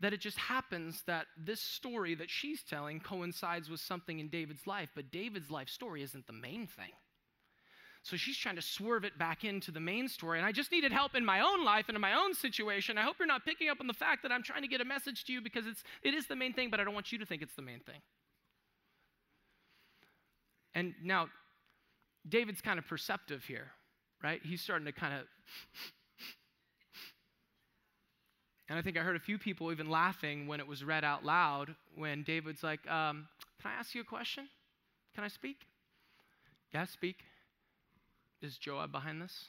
[0.00, 4.66] that it just happens that this story that she's telling coincides with something in David's
[4.66, 6.92] life, but David's life story isn't the main thing.
[8.04, 10.38] So she's trying to swerve it back into the main story.
[10.38, 12.98] And I just needed help in my own life and in my own situation.
[12.98, 14.84] I hope you're not picking up on the fact that I'm trying to get a
[14.84, 17.18] message to you because it's, it is the main thing, but I don't want you
[17.18, 18.02] to think it's the main thing.
[20.74, 21.28] And now,
[22.28, 23.70] David's kind of perceptive here,
[24.22, 24.40] right?
[24.44, 25.20] He's starting to kind of.
[28.68, 31.24] And I think I heard a few people even laughing when it was read out
[31.24, 33.28] loud when David's like, um,
[33.62, 34.48] Can I ask you a question?
[35.14, 35.56] Can I speak?
[36.72, 37.16] Yeah, speak.
[38.42, 39.46] Is Joab behind this?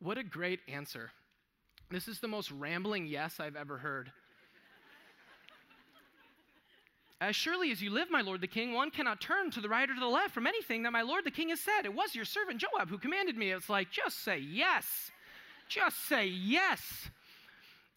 [0.00, 1.12] What a great answer.
[1.90, 4.10] This is the most rambling yes I've ever heard.
[7.20, 9.88] As surely as you live, my lord the king, one cannot turn to the right
[9.88, 11.84] or to the left from anything that my lord the king has said.
[11.84, 13.52] It was your servant Joab who commanded me.
[13.52, 15.12] It's like, just say yes.
[15.68, 16.80] Just say yes.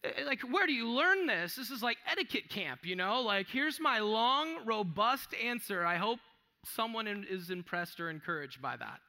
[0.04, 1.56] Eh, like, where do you learn this?
[1.56, 3.20] This is like etiquette camp, you know?
[3.20, 5.84] Like, here's my long, robust answer.
[5.84, 6.20] I hope
[6.64, 9.00] someone is impressed or encouraged by that.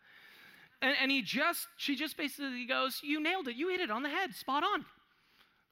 [0.81, 3.55] And, and he just, she just basically goes, You nailed it.
[3.55, 4.33] You hit it on the head.
[4.33, 4.85] Spot on.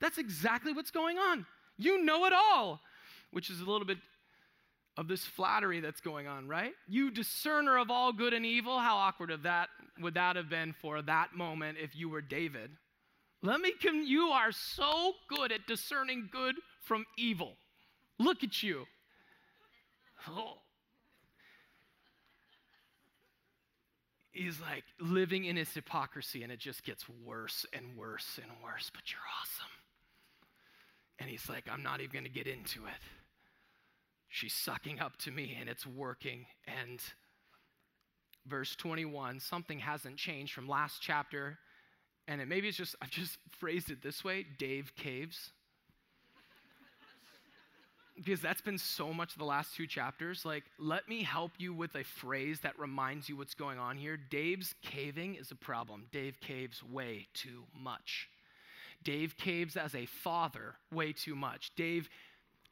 [0.01, 1.45] That's exactly what's going on.
[1.77, 2.81] You know it all,
[3.31, 3.97] which is a little bit
[4.97, 6.71] of this flattery that's going on, right?
[6.87, 8.79] You discerner of all good and evil.
[8.79, 12.71] How awkward of that would that have been for that moment if you were David?
[13.41, 17.57] Let me you are so good at discerning good from evil.
[18.17, 18.85] Look at you.
[20.29, 20.64] Oh.
[24.35, 28.91] He's like living in his hypocrisy and it just gets worse and worse and worse,
[28.93, 29.71] but you're awesome.
[31.19, 33.01] And he's like, I'm not even going to get into it.
[34.27, 36.45] She's sucking up to me and it's working.
[36.67, 36.99] And
[38.45, 41.57] verse 21, something hasn't changed from last chapter.
[42.27, 45.51] And it maybe it's just, I've just phrased it this way Dave caves
[48.15, 50.45] because that's been so much the last two chapters.
[50.45, 54.17] Like, let me help you with a phrase that reminds you what's going on here.
[54.17, 56.05] Dave's caving is a problem.
[56.11, 58.29] Dave caves way too much.
[59.03, 61.71] Dave caves as a father way too much.
[61.75, 62.09] Dave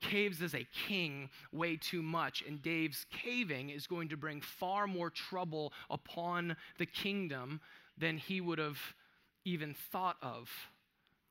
[0.02, 2.44] caves as a king way too much.
[2.48, 7.60] And Dave's caving is going to bring far more trouble upon the kingdom
[7.98, 8.80] than he would have
[9.46, 10.50] even thought of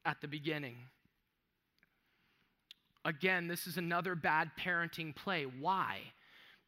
[0.04, 0.76] at the beginning.
[3.04, 5.44] Again, this is another bad parenting play.
[5.44, 5.98] Why?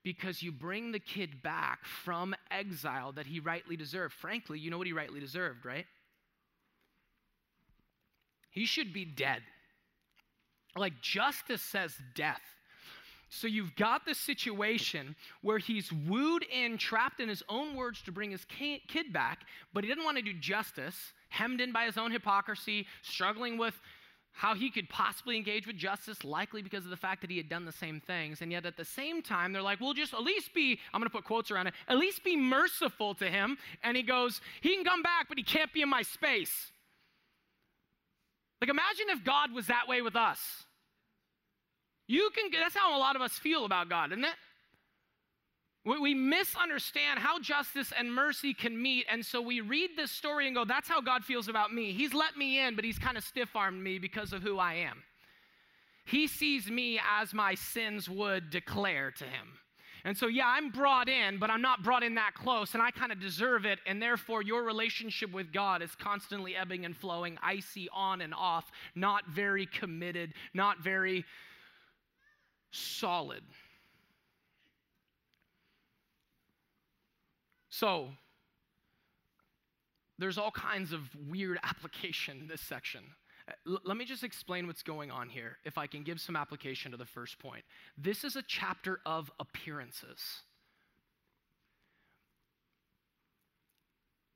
[0.02, 4.14] Because you bring the kid back from exile that he rightly deserved.
[4.14, 5.86] Frankly, you know what he rightly deserved, right?
[8.50, 9.42] He should be dead.
[10.76, 12.42] Like justice says death.
[13.28, 18.12] So you've got this situation where he's wooed in, trapped in his own words to
[18.12, 19.40] bring his kid back,
[19.72, 23.80] but he didn't want to do justice, hemmed in by his own hypocrisy, struggling with
[24.34, 27.48] how he could possibly engage with justice, likely because of the fact that he had
[27.48, 28.42] done the same things.
[28.42, 31.08] And yet at the same time, they're like, well, just at least be, I'm going
[31.08, 33.56] to put quotes around it, at least be merciful to him.
[33.84, 36.72] And he goes, he can come back, but he can't be in my space.
[38.60, 40.40] Like, imagine if God was that way with us.
[42.08, 44.34] You can, that's how a lot of us feel about God, isn't it?
[45.84, 50.56] We misunderstand how justice and mercy can meet, and so we read this story and
[50.56, 51.92] go, that's how God feels about me.
[51.92, 54.74] He's let me in, but he's kind of stiff armed me because of who I
[54.74, 55.02] am.
[56.06, 59.58] He sees me as my sins would declare to him.
[60.06, 62.90] And so, yeah, I'm brought in, but I'm not brought in that close, and I
[62.90, 67.38] kind of deserve it, and therefore your relationship with God is constantly ebbing and flowing,
[67.42, 71.24] icy on and off, not very committed, not very
[72.70, 73.42] solid.
[77.74, 78.10] So,
[80.16, 83.00] there's all kinds of weird application in this section.
[83.48, 86.36] Uh, l- let me just explain what's going on here, if I can give some
[86.36, 87.64] application to the first point.
[87.98, 90.20] This is a chapter of appearances.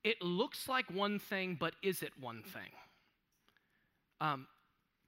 [0.03, 2.73] It looks like one thing, but is it one thing?
[4.21, 4.49] Um,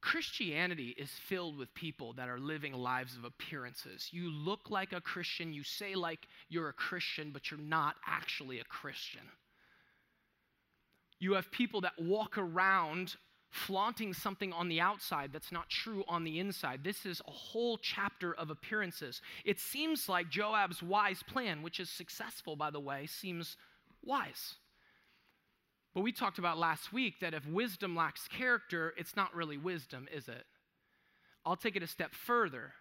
[0.00, 4.08] Christianity is filled with people that are living lives of appearances.
[4.12, 8.60] You look like a Christian, you say like you're a Christian, but you're not actually
[8.60, 9.22] a Christian.
[11.18, 13.16] You have people that walk around
[13.50, 16.82] flaunting something on the outside that's not true on the inside.
[16.82, 19.20] This is a whole chapter of appearances.
[19.44, 23.56] It seems like Joab's wise plan, which is successful, by the way, seems
[24.02, 24.54] wise.
[25.94, 30.06] But we talked about last week that if wisdom lacks character, it's not really wisdom,
[30.12, 30.44] is it?
[31.44, 32.72] I'll take it a step further.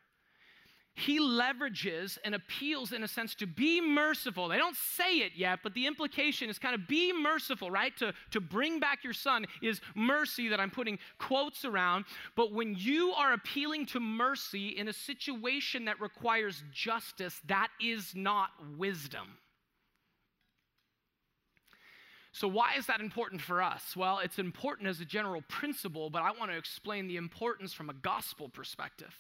[1.00, 4.50] He leverages and appeals, in a sense, to be merciful.
[4.50, 7.96] They don't say it yet, but the implication is kind of be merciful, right?
[7.98, 12.04] To, to bring back your son is mercy that I'm putting quotes around.
[12.36, 18.14] But when you are appealing to mercy in a situation that requires justice, that is
[18.14, 19.38] not wisdom.
[22.32, 23.96] So, why is that important for us?
[23.96, 27.90] Well, it's important as a general principle, but I want to explain the importance from
[27.90, 29.16] a gospel perspective.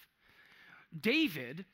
[1.00, 1.66] David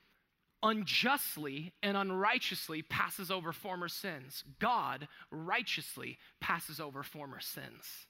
[0.64, 4.44] unjustly and unrighteously passes over former sins.
[4.60, 8.08] God righteously passes over former sins.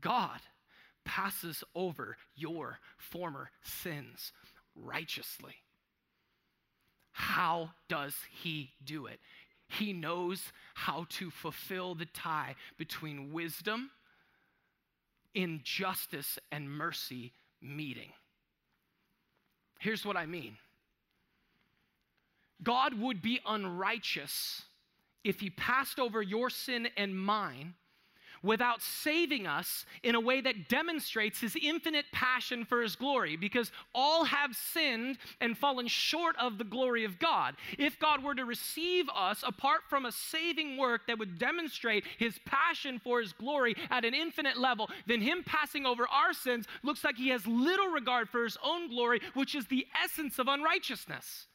[0.00, 0.40] God
[1.04, 4.32] passes over your former sins
[4.76, 5.54] righteously.
[7.12, 9.18] How does he do it?
[9.70, 13.90] He knows how to fulfill the tie between wisdom,
[15.34, 18.10] injustice, and mercy meeting.
[19.78, 20.56] Here's what I mean
[22.62, 24.62] God would be unrighteous
[25.22, 27.74] if he passed over your sin and mine
[28.42, 33.70] without saving us in a way that demonstrates his infinite passion for his glory, because
[33.94, 37.54] all have sinned and fallen short of the glory of God.
[37.78, 42.38] If God were to receive us apart from a saving work that would demonstrate his
[42.46, 47.04] passion for his glory at an infinite level, then him passing over our sins looks
[47.04, 51.46] like he has little regard for his own glory, which is the essence of unrighteousness.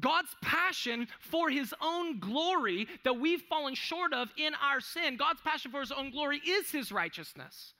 [0.00, 5.40] God's passion for his own glory that we've fallen short of in our sin, God's
[5.40, 7.74] passion for his own glory is his righteousness.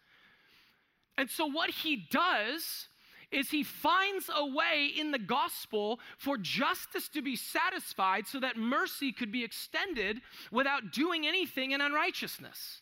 [1.16, 2.88] And so, what he does
[3.30, 8.56] is he finds a way in the gospel for justice to be satisfied so that
[8.56, 12.80] mercy could be extended without doing anything in unrighteousness.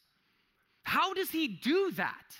[0.85, 2.37] How does he do that?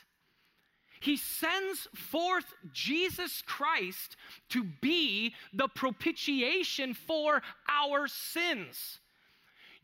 [1.01, 4.17] He sends forth Jesus Christ
[4.51, 8.99] to be the propitiation for our sins.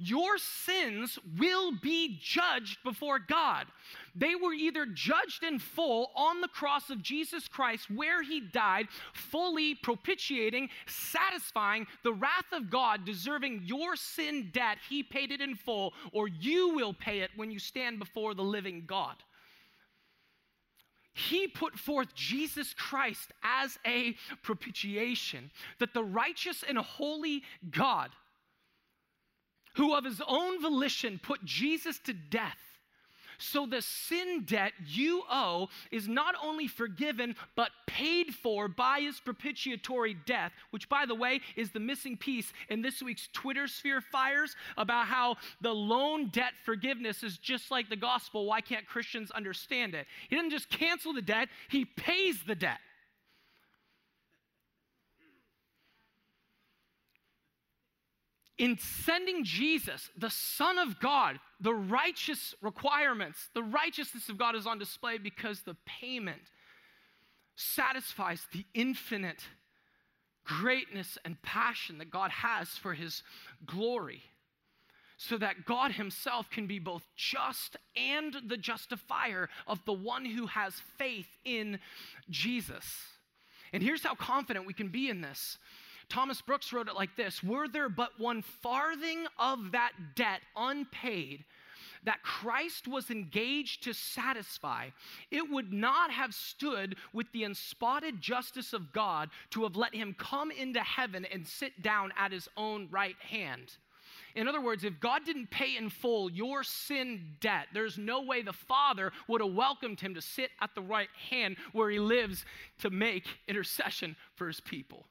[0.04, 3.66] Your sins will be judged before God.
[4.16, 8.88] They were either judged in full on the cross of Jesus Christ, where he died,
[9.12, 14.78] fully propitiating, satisfying the wrath of God, deserving your sin debt.
[14.88, 18.42] He paid it in full, or you will pay it when you stand before the
[18.42, 19.16] living God
[21.14, 28.10] he put forth Jesus Christ as a propitiation, that the righteous and holy God,
[29.76, 32.71] who of his own volition put Jesus to death,
[33.38, 39.20] so the sin debt you owe is not only forgiven, but paid for by his
[39.20, 44.00] propitiatory death, which, by the way, is the missing piece in this week's Twitter sphere
[44.00, 48.46] fires about how the loan debt forgiveness is just like the gospel.
[48.46, 50.06] Why can't Christians understand it?
[50.28, 52.78] He doesn't just cancel the debt, he pays the debt.
[58.62, 64.66] in sending Jesus, the Son of God, the righteous requirements, the righteousness of God is
[64.66, 66.42] on display because the payment
[67.54, 69.44] satisfies the infinite
[70.44, 73.22] greatness and passion that God has for his
[73.64, 74.22] glory.
[75.18, 80.46] So that God Himself can be both just and the justifier of the one who
[80.48, 81.78] has faith in
[82.28, 82.84] Jesus.
[83.72, 85.58] And here's how confident we can be in this
[86.12, 91.42] Thomas Brooks wrote it like this Were there but one farthing of that debt unpaid,
[92.04, 94.90] that Christ was engaged to satisfy,
[95.30, 100.14] it would not have stood with the unspotted justice of God to have let him
[100.18, 103.78] come into heaven and sit down at his own right hand.
[104.34, 108.42] In other words, if God didn't pay in full your sin debt, there's no way
[108.42, 112.44] the Father would have welcomed him to sit at the right hand where he lives
[112.80, 115.06] to make intercession for his people.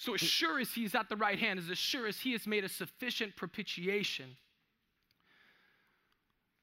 [0.00, 0.28] So, as mm.
[0.28, 3.36] sure as he's at the right hand, as sure as he has made a sufficient
[3.36, 4.38] propitiation,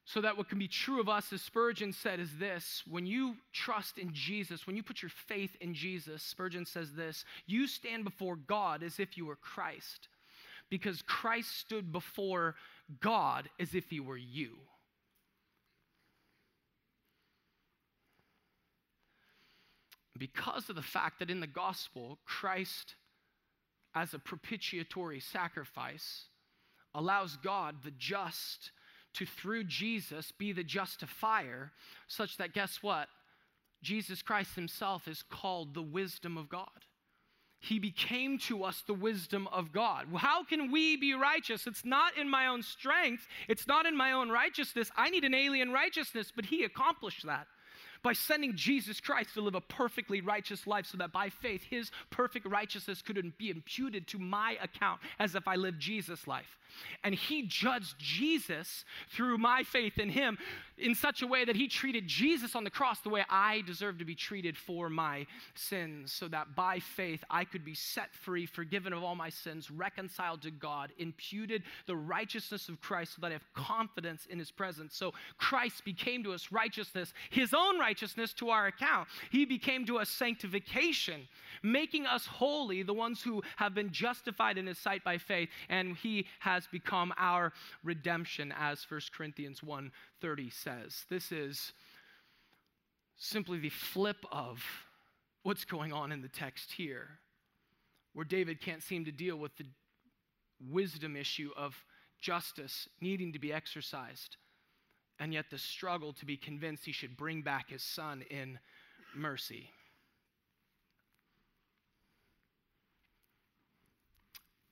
[0.04, 3.36] so that what can be true of us, as Spurgeon said, is this when you
[3.52, 8.02] trust in Jesus, when you put your faith in Jesus, Spurgeon says this you stand
[8.02, 10.08] before God as if you were Christ,
[10.68, 12.56] because Christ stood before
[12.98, 14.56] God as if he were you.
[20.18, 22.96] Because of the fact that in the gospel, Christ
[23.98, 26.26] as a propitiatory sacrifice
[26.94, 28.70] allows God, the just,
[29.14, 31.72] to through Jesus be the justifier,
[32.06, 33.08] such that guess what?
[33.82, 36.68] Jesus Christ himself is called the wisdom of God.
[37.60, 40.06] He became to us the wisdom of God.
[40.16, 41.66] How can we be righteous?
[41.66, 44.92] It's not in my own strength, it's not in my own righteousness.
[44.96, 47.48] I need an alien righteousness, but He accomplished that
[48.02, 51.90] by sending Jesus Christ to live a perfectly righteous life so that by faith his
[52.10, 56.58] perfect righteousness could be imputed to my account as if I lived Jesus' life.
[57.04, 60.38] And he judged Jesus through my faith in him
[60.76, 63.98] in such a way that he treated Jesus on the cross the way I deserve
[63.98, 68.46] to be treated for my sins, so that by faith I could be set free,
[68.46, 73.30] forgiven of all my sins, reconciled to God, imputed the righteousness of Christ so that
[73.30, 74.96] I have confidence in his presence.
[74.96, 79.08] So Christ became to us righteousness, his own righteousness to our account.
[79.30, 81.26] He became to us sanctification
[81.62, 85.96] making us holy, the ones who have been justified in his sight by faith, and
[85.96, 87.52] he has become our
[87.82, 91.04] redemption, as 1 Corinthians 1:30 says.
[91.08, 91.72] This is
[93.16, 94.64] simply the flip of
[95.42, 97.18] what's going on in the text here,
[98.12, 99.66] where David can't seem to deal with the
[100.60, 101.84] wisdom issue of
[102.20, 104.36] justice needing to be exercised,
[105.18, 108.58] and yet the struggle to be convinced he should bring back his son in
[109.14, 109.70] mercy.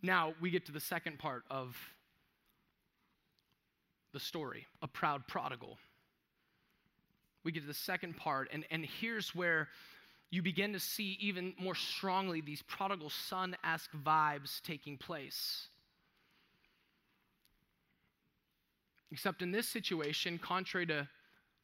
[0.02, 1.76] Now we get to the second part of
[4.12, 5.78] the story a proud prodigal.
[7.44, 9.68] We get to the second part, and, and here's where
[10.30, 15.68] you begin to see even more strongly these prodigal son esque vibes taking place.
[19.12, 21.08] Except in this situation, contrary to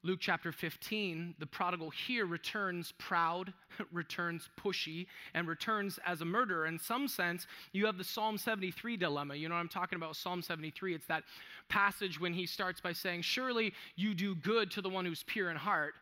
[0.05, 3.53] Luke chapter 15, the prodigal here returns proud,
[3.93, 6.67] returns pushy, and returns as a murderer.
[6.67, 9.37] In some sense, you have the Psalm 73 dilemma.
[9.37, 10.17] You know what I'm talking about?
[10.17, 10.95] Psalm 73.
[10.97, 11.23] It's that
[11.69, 15.51] passage when he starts by saying, Surely you do good to the one who's pure
[15.51, 15.95] in heart.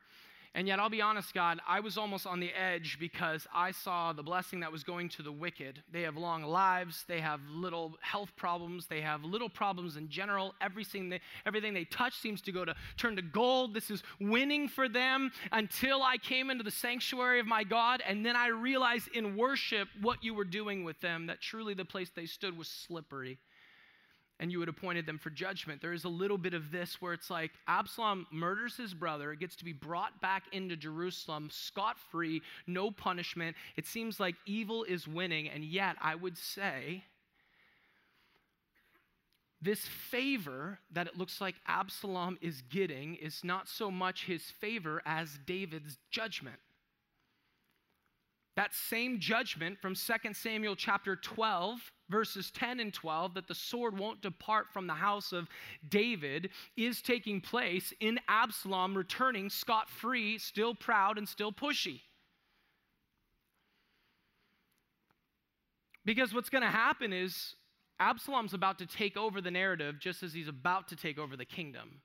[0.53, 4.13] And yet, I'll be honest, God, I was almost on the edge because I saw
[4.13, 5.81] the blessing that was going to the wicked.
[5.93, 10.55] They have long lives, they have little health problems, they have little problems in general.
[10.61, 13.75] Everything they, everything they touch seems to go to turn to gold.
[13.75, 18.03] This is winning for them until I came into the sanctuary of my God.
[18.05, 21.85] And then I realized in worship what you were doing with them, that truly the
[21.85, 23.39] place they stood was slippery
[24.41, 25.81] and you had appointed them for judgment.
[25.81, 29.55] There is a little bit of this where it's like Absalom murders his brother, gets
[29.57, 33.55] to be brought back into Jerusalem scot free, no punishment.
[33.77, 37.05] It seems like evil is winning, and yet I would say
[39.61, 45.03] this favor that it looks like Absalom is getting is not so much his favor
[45.05, 46.57] as David's judgment.
[48.61, 51.81] That same judgment from 2 Samuel chapter 12
[52.11, 55.49] verses 10 and 12, that the sword won't depart from the house of
[55.89, 62.03] David, is taking place in Absalom returning scot free, still proud and still pushy.
[66.05, 67.55] Because what's going to happen is
[67.99, 71.47] Absalom's about to take over the narrative just as he's about to take over the
[71.47, 72.03] kingdom.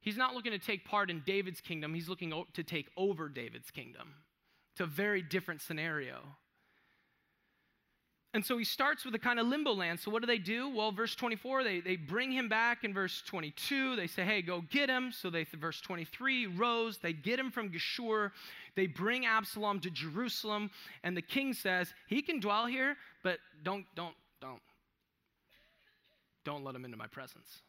[0.00, 3.70] He's not looking to take part in David's kingdom, he's looking to take over David's
[3.70, 4.14] kingdom.
[4.76, 6.18] It's a very different scenario.
[8.34, 9.98] And so he starts with a kind of limbo land.
[9.98, 10.68] So what do they do?
[10.68, 12.84] Well, verse 24, they, they bring him back.
[12.84, 15.12] In verse 22, they say, hey, go get him.
[15.12, 16.98] So they, verse 23, rose.
[16.98, 18.32] They get him from Geshur.
[18.74, 20.70] They bring Absalom to Jerusalem.
[21.02, 24.60] And the king says, he can dwell here, but don't, don't, don't,
[26.44, 27.62] don't let him into my presence.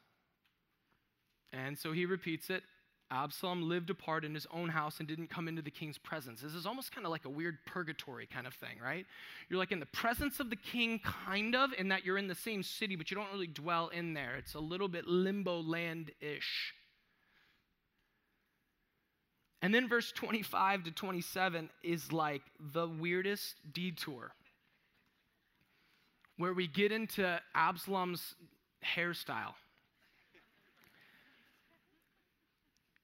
[1.53, 2.63] And so he repeats it
[3.09, 6.41] Absalom lived apart in his own house and didn't come into the king's presence.
[6.41, 9.05] This is almost kind of like a weird purgatory kind of thing, right?
[9.49, 12.35] You're like in the presence of the king, kind of, in that you're in the
[12.35, 14.35] same city, but you don't really dwell in there.
[14.37, 16.73] It's a little bit limbo land ish.
[19.61, 22.43] And then verse 25 to 27 is like
[22.73, 24.33] the weirdest detour
[26.37, 28.35] where we get into Absalom's
[28.95, 29.53] hairstyle.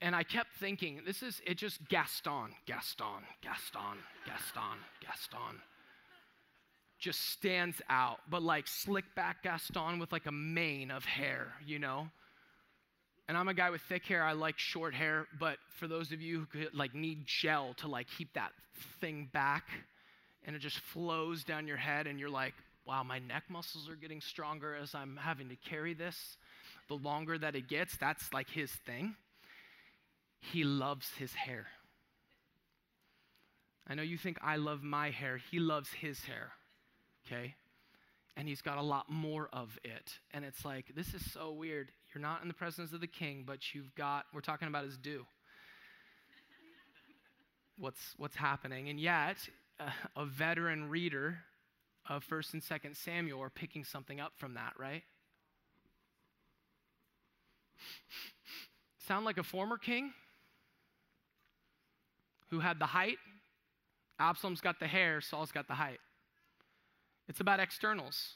[0.04, 5.62] And I kept thinking, this is, it just Gaston, Gaston, Gaston, Gaston, Gaston.
[7.00, 11.80] Just stands out, but like slick back Gaston with like a mane of hair, you
[11.80, 12.10] know?
[13.30, 14.22] And I'm a guy with thick hair.
[14.24, 17.88] I like short hair, but for those of you who could, like need gel to
[17.88, 18.52] like keep that
[19.00, 19.64] thing back,
[20.44, 23.96] and it just flows down your head, and you're like, wow, my neck muscles are
[23.96, 26.36] getting stronger as I'm having to carry this.
[26.90, 29.16] The longer that it gets, that's like his thing.
[30.52, 31.68] He loves his hair.
[33.88, 35.38] I know you think I love my hair.
[35.38, 36.52] He loves his hair,
[37.26, 37.56] okay?
[38.36, 40.20] And he's got a lot more of it.
[40.32, 41.92] And it's like, this is so weird.
[42.14, 44.98] You're not in the presence of the king, but you've got, we're talking about his
[44.98, 45.26] due.
[47.78, 48.90] what's, what's happening?
[48.90, 49.38] And yet,
[49.80, 51.40] uh, a veteran reader
[52.10, 55.04] of 1st and 2nd Samuel are picking something up from that, right?
[59.08, 60.12] Sound like a former king
[62.54, 63.18] who had the height?
[64.20, 66.00] Absalom's got the hair, Saul's got the height.
[67.28, 68.36] It's about externals.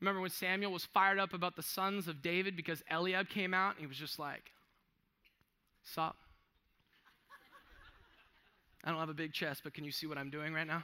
[0.00, 3.70] Remember when Samuel was fired up about the sons of David because Eliab came out
[3.76, 4.50] and he was just like,
[5.84, 6.16] Sup?
[8.82, 10.82] I don't have a big chest, but can you see what I'm doing right now?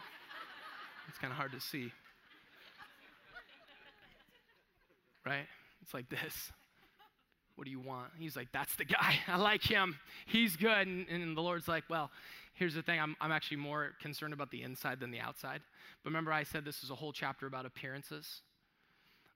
[1.09, 1.91] It's kind of hard to see.
[5.27, 5.47] Right?
[5.83, 6.53] It's like this.
[7.61, 8.11] What do you want?
[8.19, 9.19] He's like, That's the guy.
[9.29, 9.99] I like him.
[10.25, 10.87] He's good.
[10.87, 12.11] And, and the Lord's like, Well,
[12.55, 12.99] here's the thing.
[12.99, 15.61] I'm, I'm actually more concerned about the inside than the outside.
[16.03, 18.41] But remember, I said this is a whole chapter about appearances.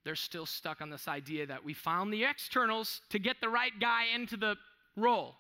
[0.05, 3.79] They're still stuck on this idea that we found the externals to get the right
[3.79, 4.57] guy into the
[4.97, 5.35] role.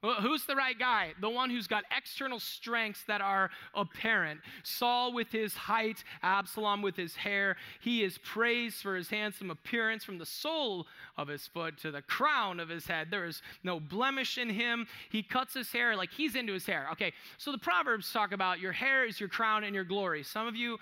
[0.00, 1.10] Who's the right guy?
[1.20, 4.40] The one who's got external strengths that are apparent.
[4.62, 7.56] Saul with his height, Absalom with his hair.
[7.80, 10.86] He is praised for his handsome appearance from the sole
[11.16, 13.08] of his foot to the crown of his head.
[13.10, 14.86] There is no blemish in him.
[15.10, 16.86] He cuts his hair like he's into his hair.
[16.92, 20.22] Okay, so the Proverbs talk about your hair is your crown and your glory.
[20.22, 20.78] Some of you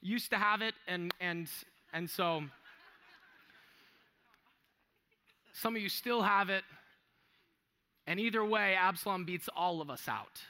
[0.00, 1.48] used to have it, and, and,
[1.92, 2.42] and so
[5.52, 6.64] some of you still have it.
[8.06, 10.40] And either way, Absalom beats all of us out.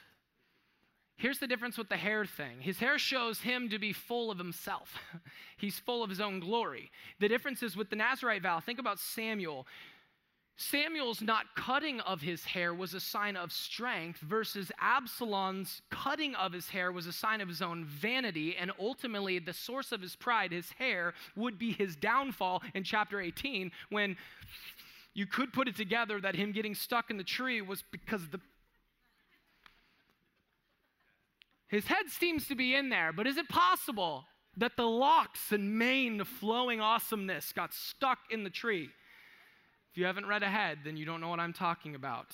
[1.17, 4.37] Here's the difference with the hair thing his hair shows him to be full of
[4.37, 4.95] himself,
[5.57, 6.91] he's full of his own glory.
[7.19, 8.59] The difference is with the Nazarite vow.
[8.59, 9.65] Think about Samuel.
[10.57, 16.53] Samuel's not cutting of his hair was a sign of strength, versus Absalom's cutting of
[16.53, 20.15] his hair was a sign of his own vanity, and ultimately the source of his
[20.15, 24.15] pride, his hair, would be his downfall in chapter 18 when
[25.15, 28.39] you could put it together that him getting stuck in the tree was because the
[31.67, 34.25] his head seems to be in there, but is it possible
[34.57, 38.87] that the locks and mane flowing awesomeness got stuck in the tree?
[39.91, 42.27] If you haven't read ahead, then you don't know what I'm talking about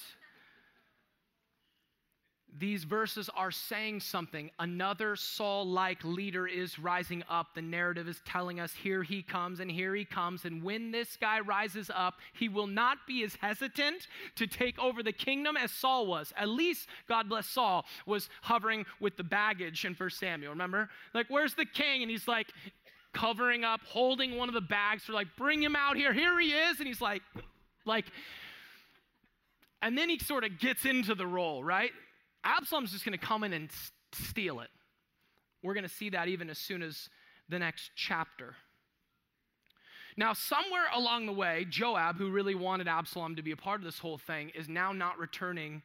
[2.60, 4.52] these verses are saying something.
[4.60, 7.56] Another Saul like leader is rising up.
[7.56, 10.44] The narrative is telling us here he comes and here he comes.
[10.44, 15.02] And when this guy rises up, he will not be as hesitant to take over
[15.02, 16.34] the kingdom as Saul was.
[16.36, 20.52] At least, God bless Saul, was hovering with the baggage in 1 Samuel.
[20.52, 20.90] Remember?
[21.14, 22.02] Like, where's the king?
[22.02, 22.48] And he's like,
[23.14, 26.12] covering up, holding one of the bags for like, bring him out here.
[26.14, 26.80] Here he is.
[26.80, 27.22] And he's like,
[27.86, 28.06] like,
[29.82, 31.92] and then he sort of gets into the role, right?
[32.44, 33.70] Absalom's just going to come in and
[34.14, 34.70] steal it.
[35.64, 37.10] We're going to see that even as soon as
[37.50, 38.56] the next chapter.
[40.18, 43.86] Now, somewhere along the way, Joab, who really wanted Absalom to be a part of
[43.86, 45.84] this whole thing, is now not returning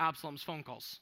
[0.00, 1.00] Absalom's phone calls.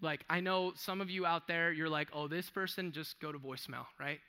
[0.00, 3.32] Like, I know some of you out there, you're like, oh, this person, just go
[3.32, 4.20] to voicemail, right?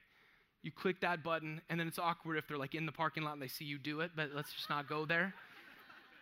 [0.62, 3.34] You click that button, and then it's awkward if they're like in the parking lot
[3.34, 5.34] and they see you do it, but let's just not go there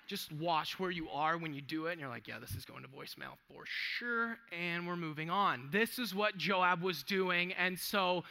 [0.07, 1.91] just watch where you are when you do it.
[1.93, 4.37] And you're like, yeah, this is going to voicemail for sure.
[4.57, 5.69] And we're moving on.
[5.71, 7.53] This is what Joab was doing.
[7.53, 8.23] And so,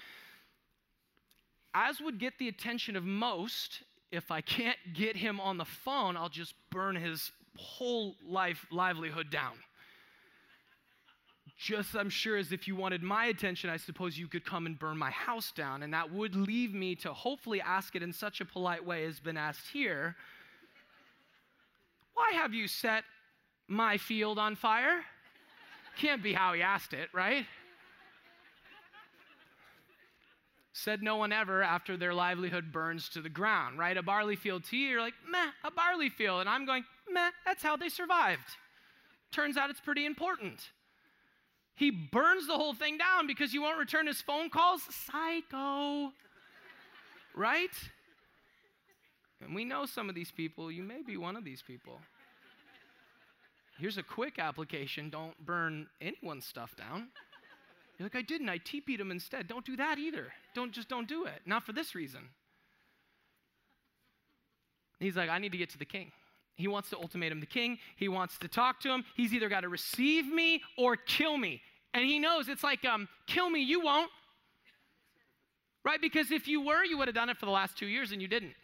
[1.75, 6.17] as would get the attention of most, if I can't get him on the phone,
[6.17, 9.55] I'll just burn his whole life livelihood down.
[11.59, 14.79] Just, I'm sure, as if you wanted my attention, I suppose you could come and
[14.79, 15.83] burn my house down.
[15.83, 19.21] And that would leave me to hopefully ask it in such a polite way as
[19.21, 20.17] been asked here
[22.17, 23.05] Why have you set
[23.69, 25.03] my field on fire?
[25.99, 27.45] Can't be how he asked it, right?
[30.73, 33.97] Said no one ever after their livelihood burns to the ground, right?
[33.97, 36.41] A barley field to you, you're like, meh, a barley field.
[36.41, 38.57] And I'm going, meh, that's how they survived.
[39.31, 40.71] Turns out it's pretty important.
[41.75, 44.83] He burns the whole thing down because you won't return his phone calls.
[44.91, 46.13] Psycho.
[47.35, 47.71] right?
[49.45, 50.71] And we know some of these people.
[50.71, 52.01] You may be one of these people.
[53.79, 57.09] Here's a quick application don't burn anyone's stuff down.
[57.99, 58.49] You're like, I didn't.
[58.49, 59.49] I TP'd him instead.
[59.49, 60.33] Don't do that either.
[60.55, 61.41] Don't just don't do it.
[61.47, 62.21] Not for this reason.
[64.99, 66.13] He's like, I need to get to the king.
[66.57, 67.79] He wants to ultimatum the king.
[67.97, 69.05] He wants to talk to him.
[69.15, 71.61] He's either got to receive me or kill me.
[71.93, 74.11] And he knows it's like, um, kill me, you won't.
[75.85, 76.01] Right?
[76.01, 78.21] Because if you were, you would have done it for the last two years and
[78.21, 78.55] you didn't.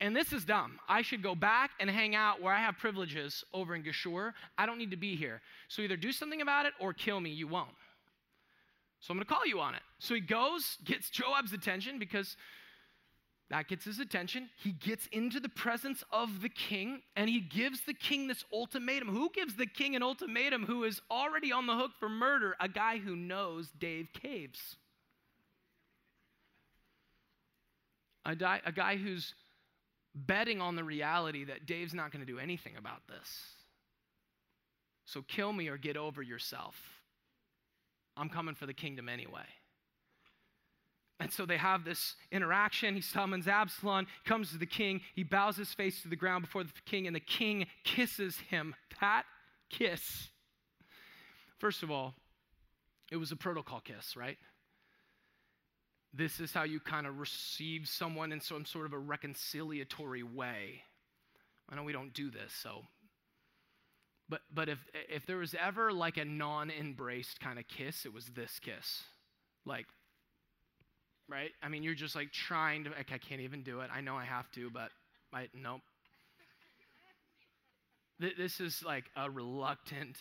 [0.00, 0.78] And this is dumb.
[0.88, 4.32] I should go back and hang out where I have privileges over in Geshur.
[4.56, 5.40] I don't need to be here.
[5.66, 7.30] So either do something about it or kill me.
[7.30, 7.68] You won't.
[9.00, 9.82] So I'm going to call you on it.
[9.98, 12.36] So he goes, gets Joab's attention because
[13.50, 14.50] that gets his attention.
[14.62, 19.08] He gets into the presence of the king and he gives the king this ultimatum.
[19.08, 22.56] Who gives the king an ultimatum who is already on the hook for murder?
[22.60, 24.76] A guy who knows Dave Caves.
[28.26, 29.34] A, di- a guy who's
[30.26, 33.28] betting on the reality that Dave's not going to do anything about this.
[35.04, 36.76] So kill me or get over yourself.
[38.16, 39.46] I'm coming for the kingdom anyway.
[41.20, 42.94] And so they have this interaction.
[42.94, 46.62] He summons Absalom, comes to the king, he bows his face to the ground before
[46.62, 48.74] the king, and the king kisses him.
[49.00, 49.24] That
[49.70, 50.28] kiss.
[51.58, 52.14] First of all,
[53.10, 54.38] it was a protocol kiss, right?
[56.14, 60.82] This is how you kind of receive someone in some sort of a reconciliatory way.
[61.68, 62.82] I know we don't do this, so.
[64.28, 64.78] But, but if,
[65.08, 69.02] if there was ever like a non embraced kind of kiss, it was this kiss.
[69.64, 69.86] Like,
[71.28, 71.50] right?
[71.62, 73.90] I mean, you're just like trying to, like, I can't even do it.
[73.92, 74.90] I know I have to, but
[75.32, 75.80] I, nope.
[78.18, 80.16] This is like a reluctant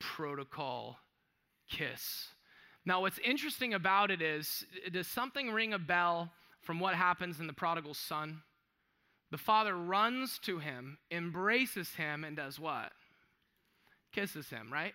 [0.00, 0.98] protocol
[1.70, 2.28] kiss.
[2.86, 6.30] Now, what's interesting about it is, does something ring a bell
[6.62, 8.42] from what happens in the prodigal son?
[9.32, 12.92] The father runs to him, embraces him, and does what?
[14.12, 14.94] Kisses him, right?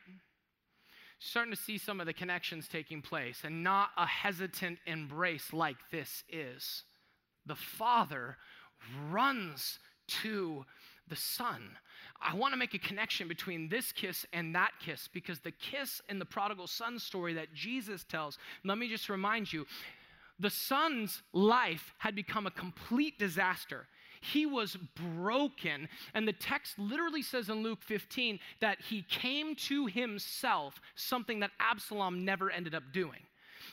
[1.23, 5.77] starting to see some of the connections taking place and not a hesitant embrace like
[5.91, 6.83] this is.
[7.45, 8.37] The Father
[9.11, 9.77] runs
[10.23, 10.65] to
[11.07, 11.77] the Son.
[12.21, 16.01] I want to make a connection between this kiss and that kiss because the kiss
[16.07, 19.65] in the prodigal son story that Jesus tells, let me just remind you,
[20.39, 23.87] the son's life had become a complete disaster.
[24.21, 24.77] He was
[25.15, 25.89] broken.
[26.13, 31.51] And the text literally says in Luke 15 that he came to himself, something that
[31.59, 33.19] Absalom never ended up doing.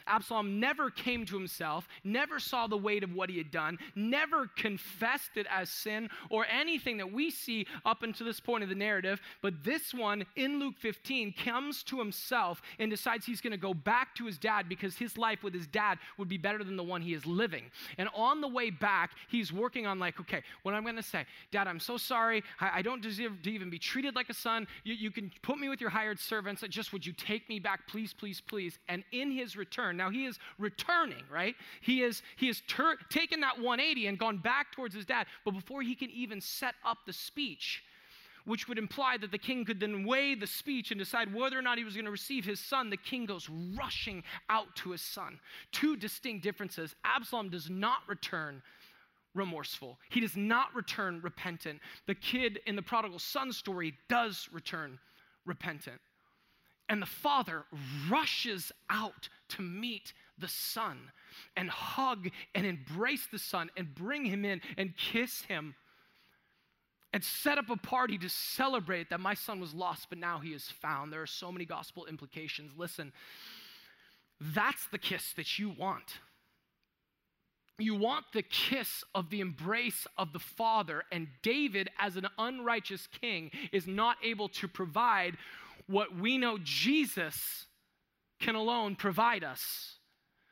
[0.08, 4.46] Absalom never came to himself, never saw the weight of what he had done, never
[4.56, 8.74] confessed it as sin or anything that we see up until this point of the
[8.74, 9.20] narrative.
[9.42, 13.74] But this one in Luke 15 comes to himself and decides he's going to go
[13.74, 16.82] back to his dad because his life with his dad would be better than the
[16.82, 17.64] one he is living.
[17.98, 21.26] And on the way back, he's working on, like, okay, what I'm going to say,
[21.50, 22.42] Dad, I'm so sorry.
[22.60, 24.66] I, I, don't deserve to even be treated like a son.
[24.84, 26.64] You, you can put me with your hired servants.
[26.68, 28.78] Just would you take me back, please, please, please?
[28.88, 31.54] And in his return, now he is returning, right?
[31.80, 35.26] He is he has ter- taken that 180 and gone back towards his dad.
[35.44, 37.82] But before he can even set up the speech,
[38.48, 41.62] which would imply that the king could then weigh the speech and decide whether or
[41.62, 45.02] not he was going to receive his son, the king goes rushing out to his
[45.02, 45.38] son.
[45.70, 46.94] Two distinct differences.
[47.04, 48.62] Absalom does not return
[49.34, 51.80] remorseful, he does not return repentant.
[52.06, 54.98] The kid in the prodigal son story does return
[55.44, 56.00] repentant.
[56.88, 57.64] And the father
[58.08, 60.98] rushes out to meet the son
[61.56, 65.74] and hug and embrace the son and bring him in and kiss him
[67.12, 70.50] and set up a party to celebrate that my son was lost, but now he
[70.50, 71.12] is found.
[71.12, 72.72] There are so many gospel implications.
[72.76, 73.12] Listen,
[74.40, 76.18] that's the kiss that you want.
[77.78, 83.06] You want the kiss of the embrace of the Father, and David, as an unrighteous
[83.20, 85.36] king, is not able to provide
[85.88, 87.66] what we know Jesus
[88.40, 89.96] can alone provide us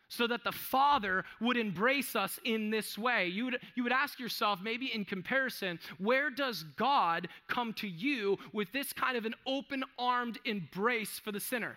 [0.08, 3.26] so that the Father would embrace us in this way.
[3.26, 8.38] You would, you would ask yourself, maybe in comparison, where does God come to you
[8.52, 11.76] with this kind of an open armed embrace for the sinner?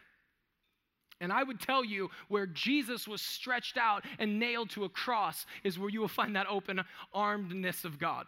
[1.22, 5.46] And I would tell you where Jesus was stretched out and nailed to a cross
[5.64, 6.82] is where you will find that open
[7.14, 8.28] armedness of God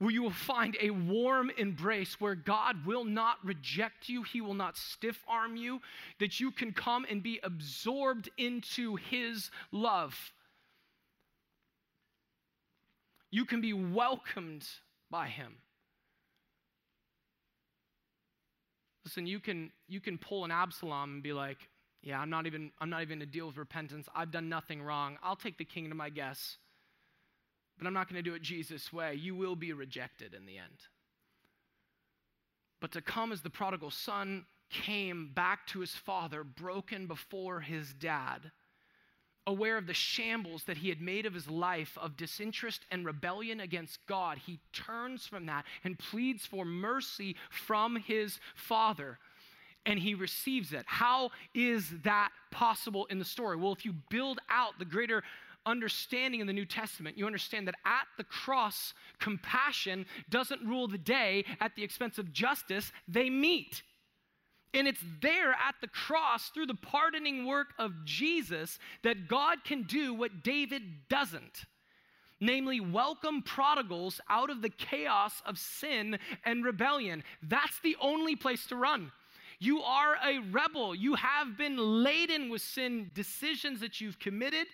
[0.00, 4.54] where you will find a warm embrace where God will not reject you, He will
[4.54, 5.80] not stiff arm you,
[6.18, 10.32] that you can come and be absorbed into His love.
[13.30, 14.66] You can be welcomed
[15.10, 15.56] by Him.
[19.04, 21.58] Listen, you can, you can pull an Absalom and be like,
[22.02, 24.08] yeah, I'm not even I'm not even to deal with repentance.
[24.14, 25.18] I've done nothing wrong.
[25.22, 26.56] I'll take the kingdom, I guess
[27.80, 29.14] but I'm not going to do it Jesus' way.
[29.14, 30.68] You will be rejected in the end.
[32.78, 37.94] But to come as the prodigal son came back to his father, broken before his
[37.94, 38.50] dad,
[39.46, 43.60] aware of the shambles that he had made of his life of disinterest and rebellion
[43.60, 49.18] against God, he turns from that and pleads for mercy from his father.
[49.86, 50.84] And he receives it.
[50.84, 53.56] How is that possible in the story?
[53.56, 55.22] Well, if you build out the greater
[55.66, 60.98] understanding in the New Testament, you understand that at the cross, compassion doesn't rule the
[60.98, 63.82] day at the expense of justice, they meet.
[64.72, 69.82] And it's there at the cross, through the pardoning work of Jesus, that God can
[69.82, 71.64] do what David doesn't
[72.40, 77.22] namely, welcome prodigals out of the chaos of sin and rebellion.
[77.42, 79.12] That's the only place to run.
[79.58, 80.94] You are a rebel.
[80.94, 84.66] You have been laden with sin decisions that you've committed,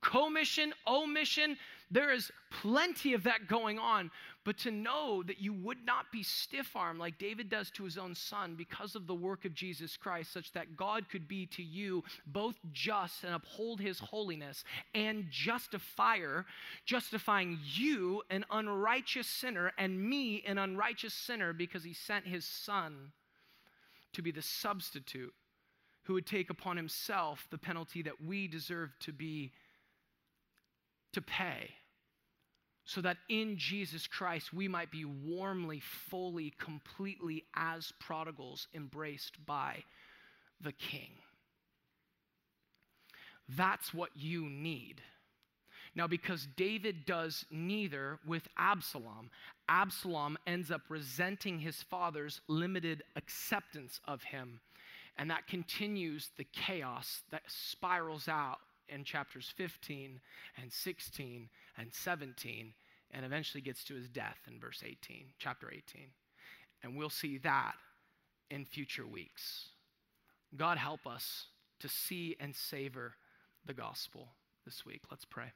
[0.00, 1.56] commission, omission.
[1.90, 4.10] There is plenty of that going on.
[4.42, 7.98] But to know that you would not be stiff armed like David does to his
[7.98, 11.62] own son because of the work of Jesus Christ, such that God could be to
[11.62, 16.46] you both just and uphold his holiness and justifier,
[16.86, 23.12] justifying you, an unrighteous sinner, and me, an unrighteous sinner, because he sent his son
[24.14, 25.34] to be the substitute
[26.04, 29.52] who would take upon himself the penalty that we deserve to be
[31.12, 31.70] to pay
[32.84, 39.84] so that in Jesus Christ we might be warmly, fully, completely, as prodigals, embraced by
[40.60, 41.10] the King.
[43.48, 45.02] That's what you need.
[45.94, 49.30] Now, because David does neither with Absalom,
[49.68, 54.60] Absalom ends up resenting his father's limited acceptance of him.
[55.16, 58.58] And that continues the chaos that spirals out
[58.90, 60.20] in chapters 15
[60.60, 62.72] and 16 and 17
[63.12, 66.08] and eventually gets to his death in verse 18, chapter 18.
[66.82, 67.74] And we'll see that
[68.50, 69.68] in future weeks.
[70.56, 71.46] God help us
[71.80, 73.14] to see and savor
[73.66, 74.28] the gospel
[74.64, 75.02] this week.
[75.10, 75.52] Let's pray.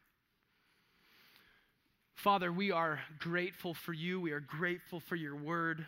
[2.14, 4.20] Father, we are grateful for you.
[4.20, 5.84] We are grateful for your word.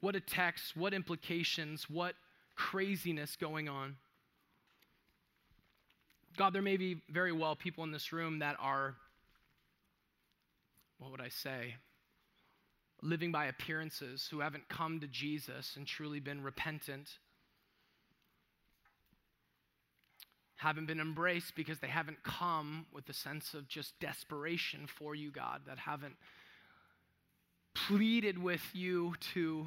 [0.00, 2.14] What a text, what implications, what
[2.56, 3.96] craziness going on.
[6.36, 8.94] God, there may be very well people in this room that are,
[10.98, 11.74] what would I say,
[13.02, 17.08] living by appearances, who haven't come to Jesus and truly been repentant,
[20.56, 25.30] haven't been embraced because they haven't come with a sense of just desperation for you,
[25.30, 26.16] God, that haven't
[27.74, 29.66] pleaded with you to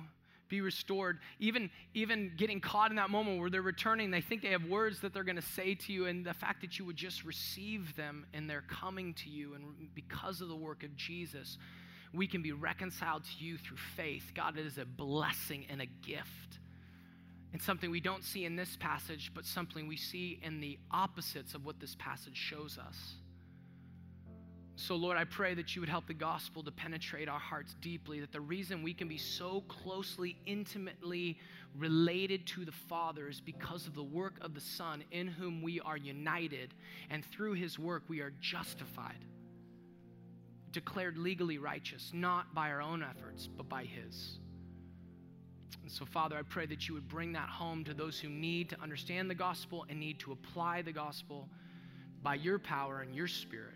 [0.49, 1.19] be restored.
[1.39, 4.99] Even, even getting caught in that moment where they're returning, they think they have words
[5.01, 7.95] that they're going to say to you, and the fact that you would just receive
[7.95, 9.63] them and they're coming to you, and
[9.95, 11.57] because of the work of Jesus,
[12.13, 14.31] we can be reconciled to you through faith.
[14.35, 16.59] God, it is a blessing and a gift.
[17.51, 21.53] And something we don't see in this passage, but something we see in the opposites
[21.53, 23.13] of what this passage shows us.
[24.75, 28.19] So, Lord, I pray that you would help the gospel to penetrate our hearts deeply,
[28.21, 31.37] that the reason we can be so closely, intimately
[31.77, 35.79] related to the Father is because of the work of the Son, in whom we
[35.81, 36.73] are united,
[37.11, 39.25] and through his work we are justified,
[40.71, 44.39] declared legally righteous, not by our own efforts, but by his.
[45.83, 48.69] And so, Father, I pray that you would bring that home to those who need
[48.69, 51.47] to understand the gospel and need to apply the gospel
[52.23, 53.75] by your power and your spirit.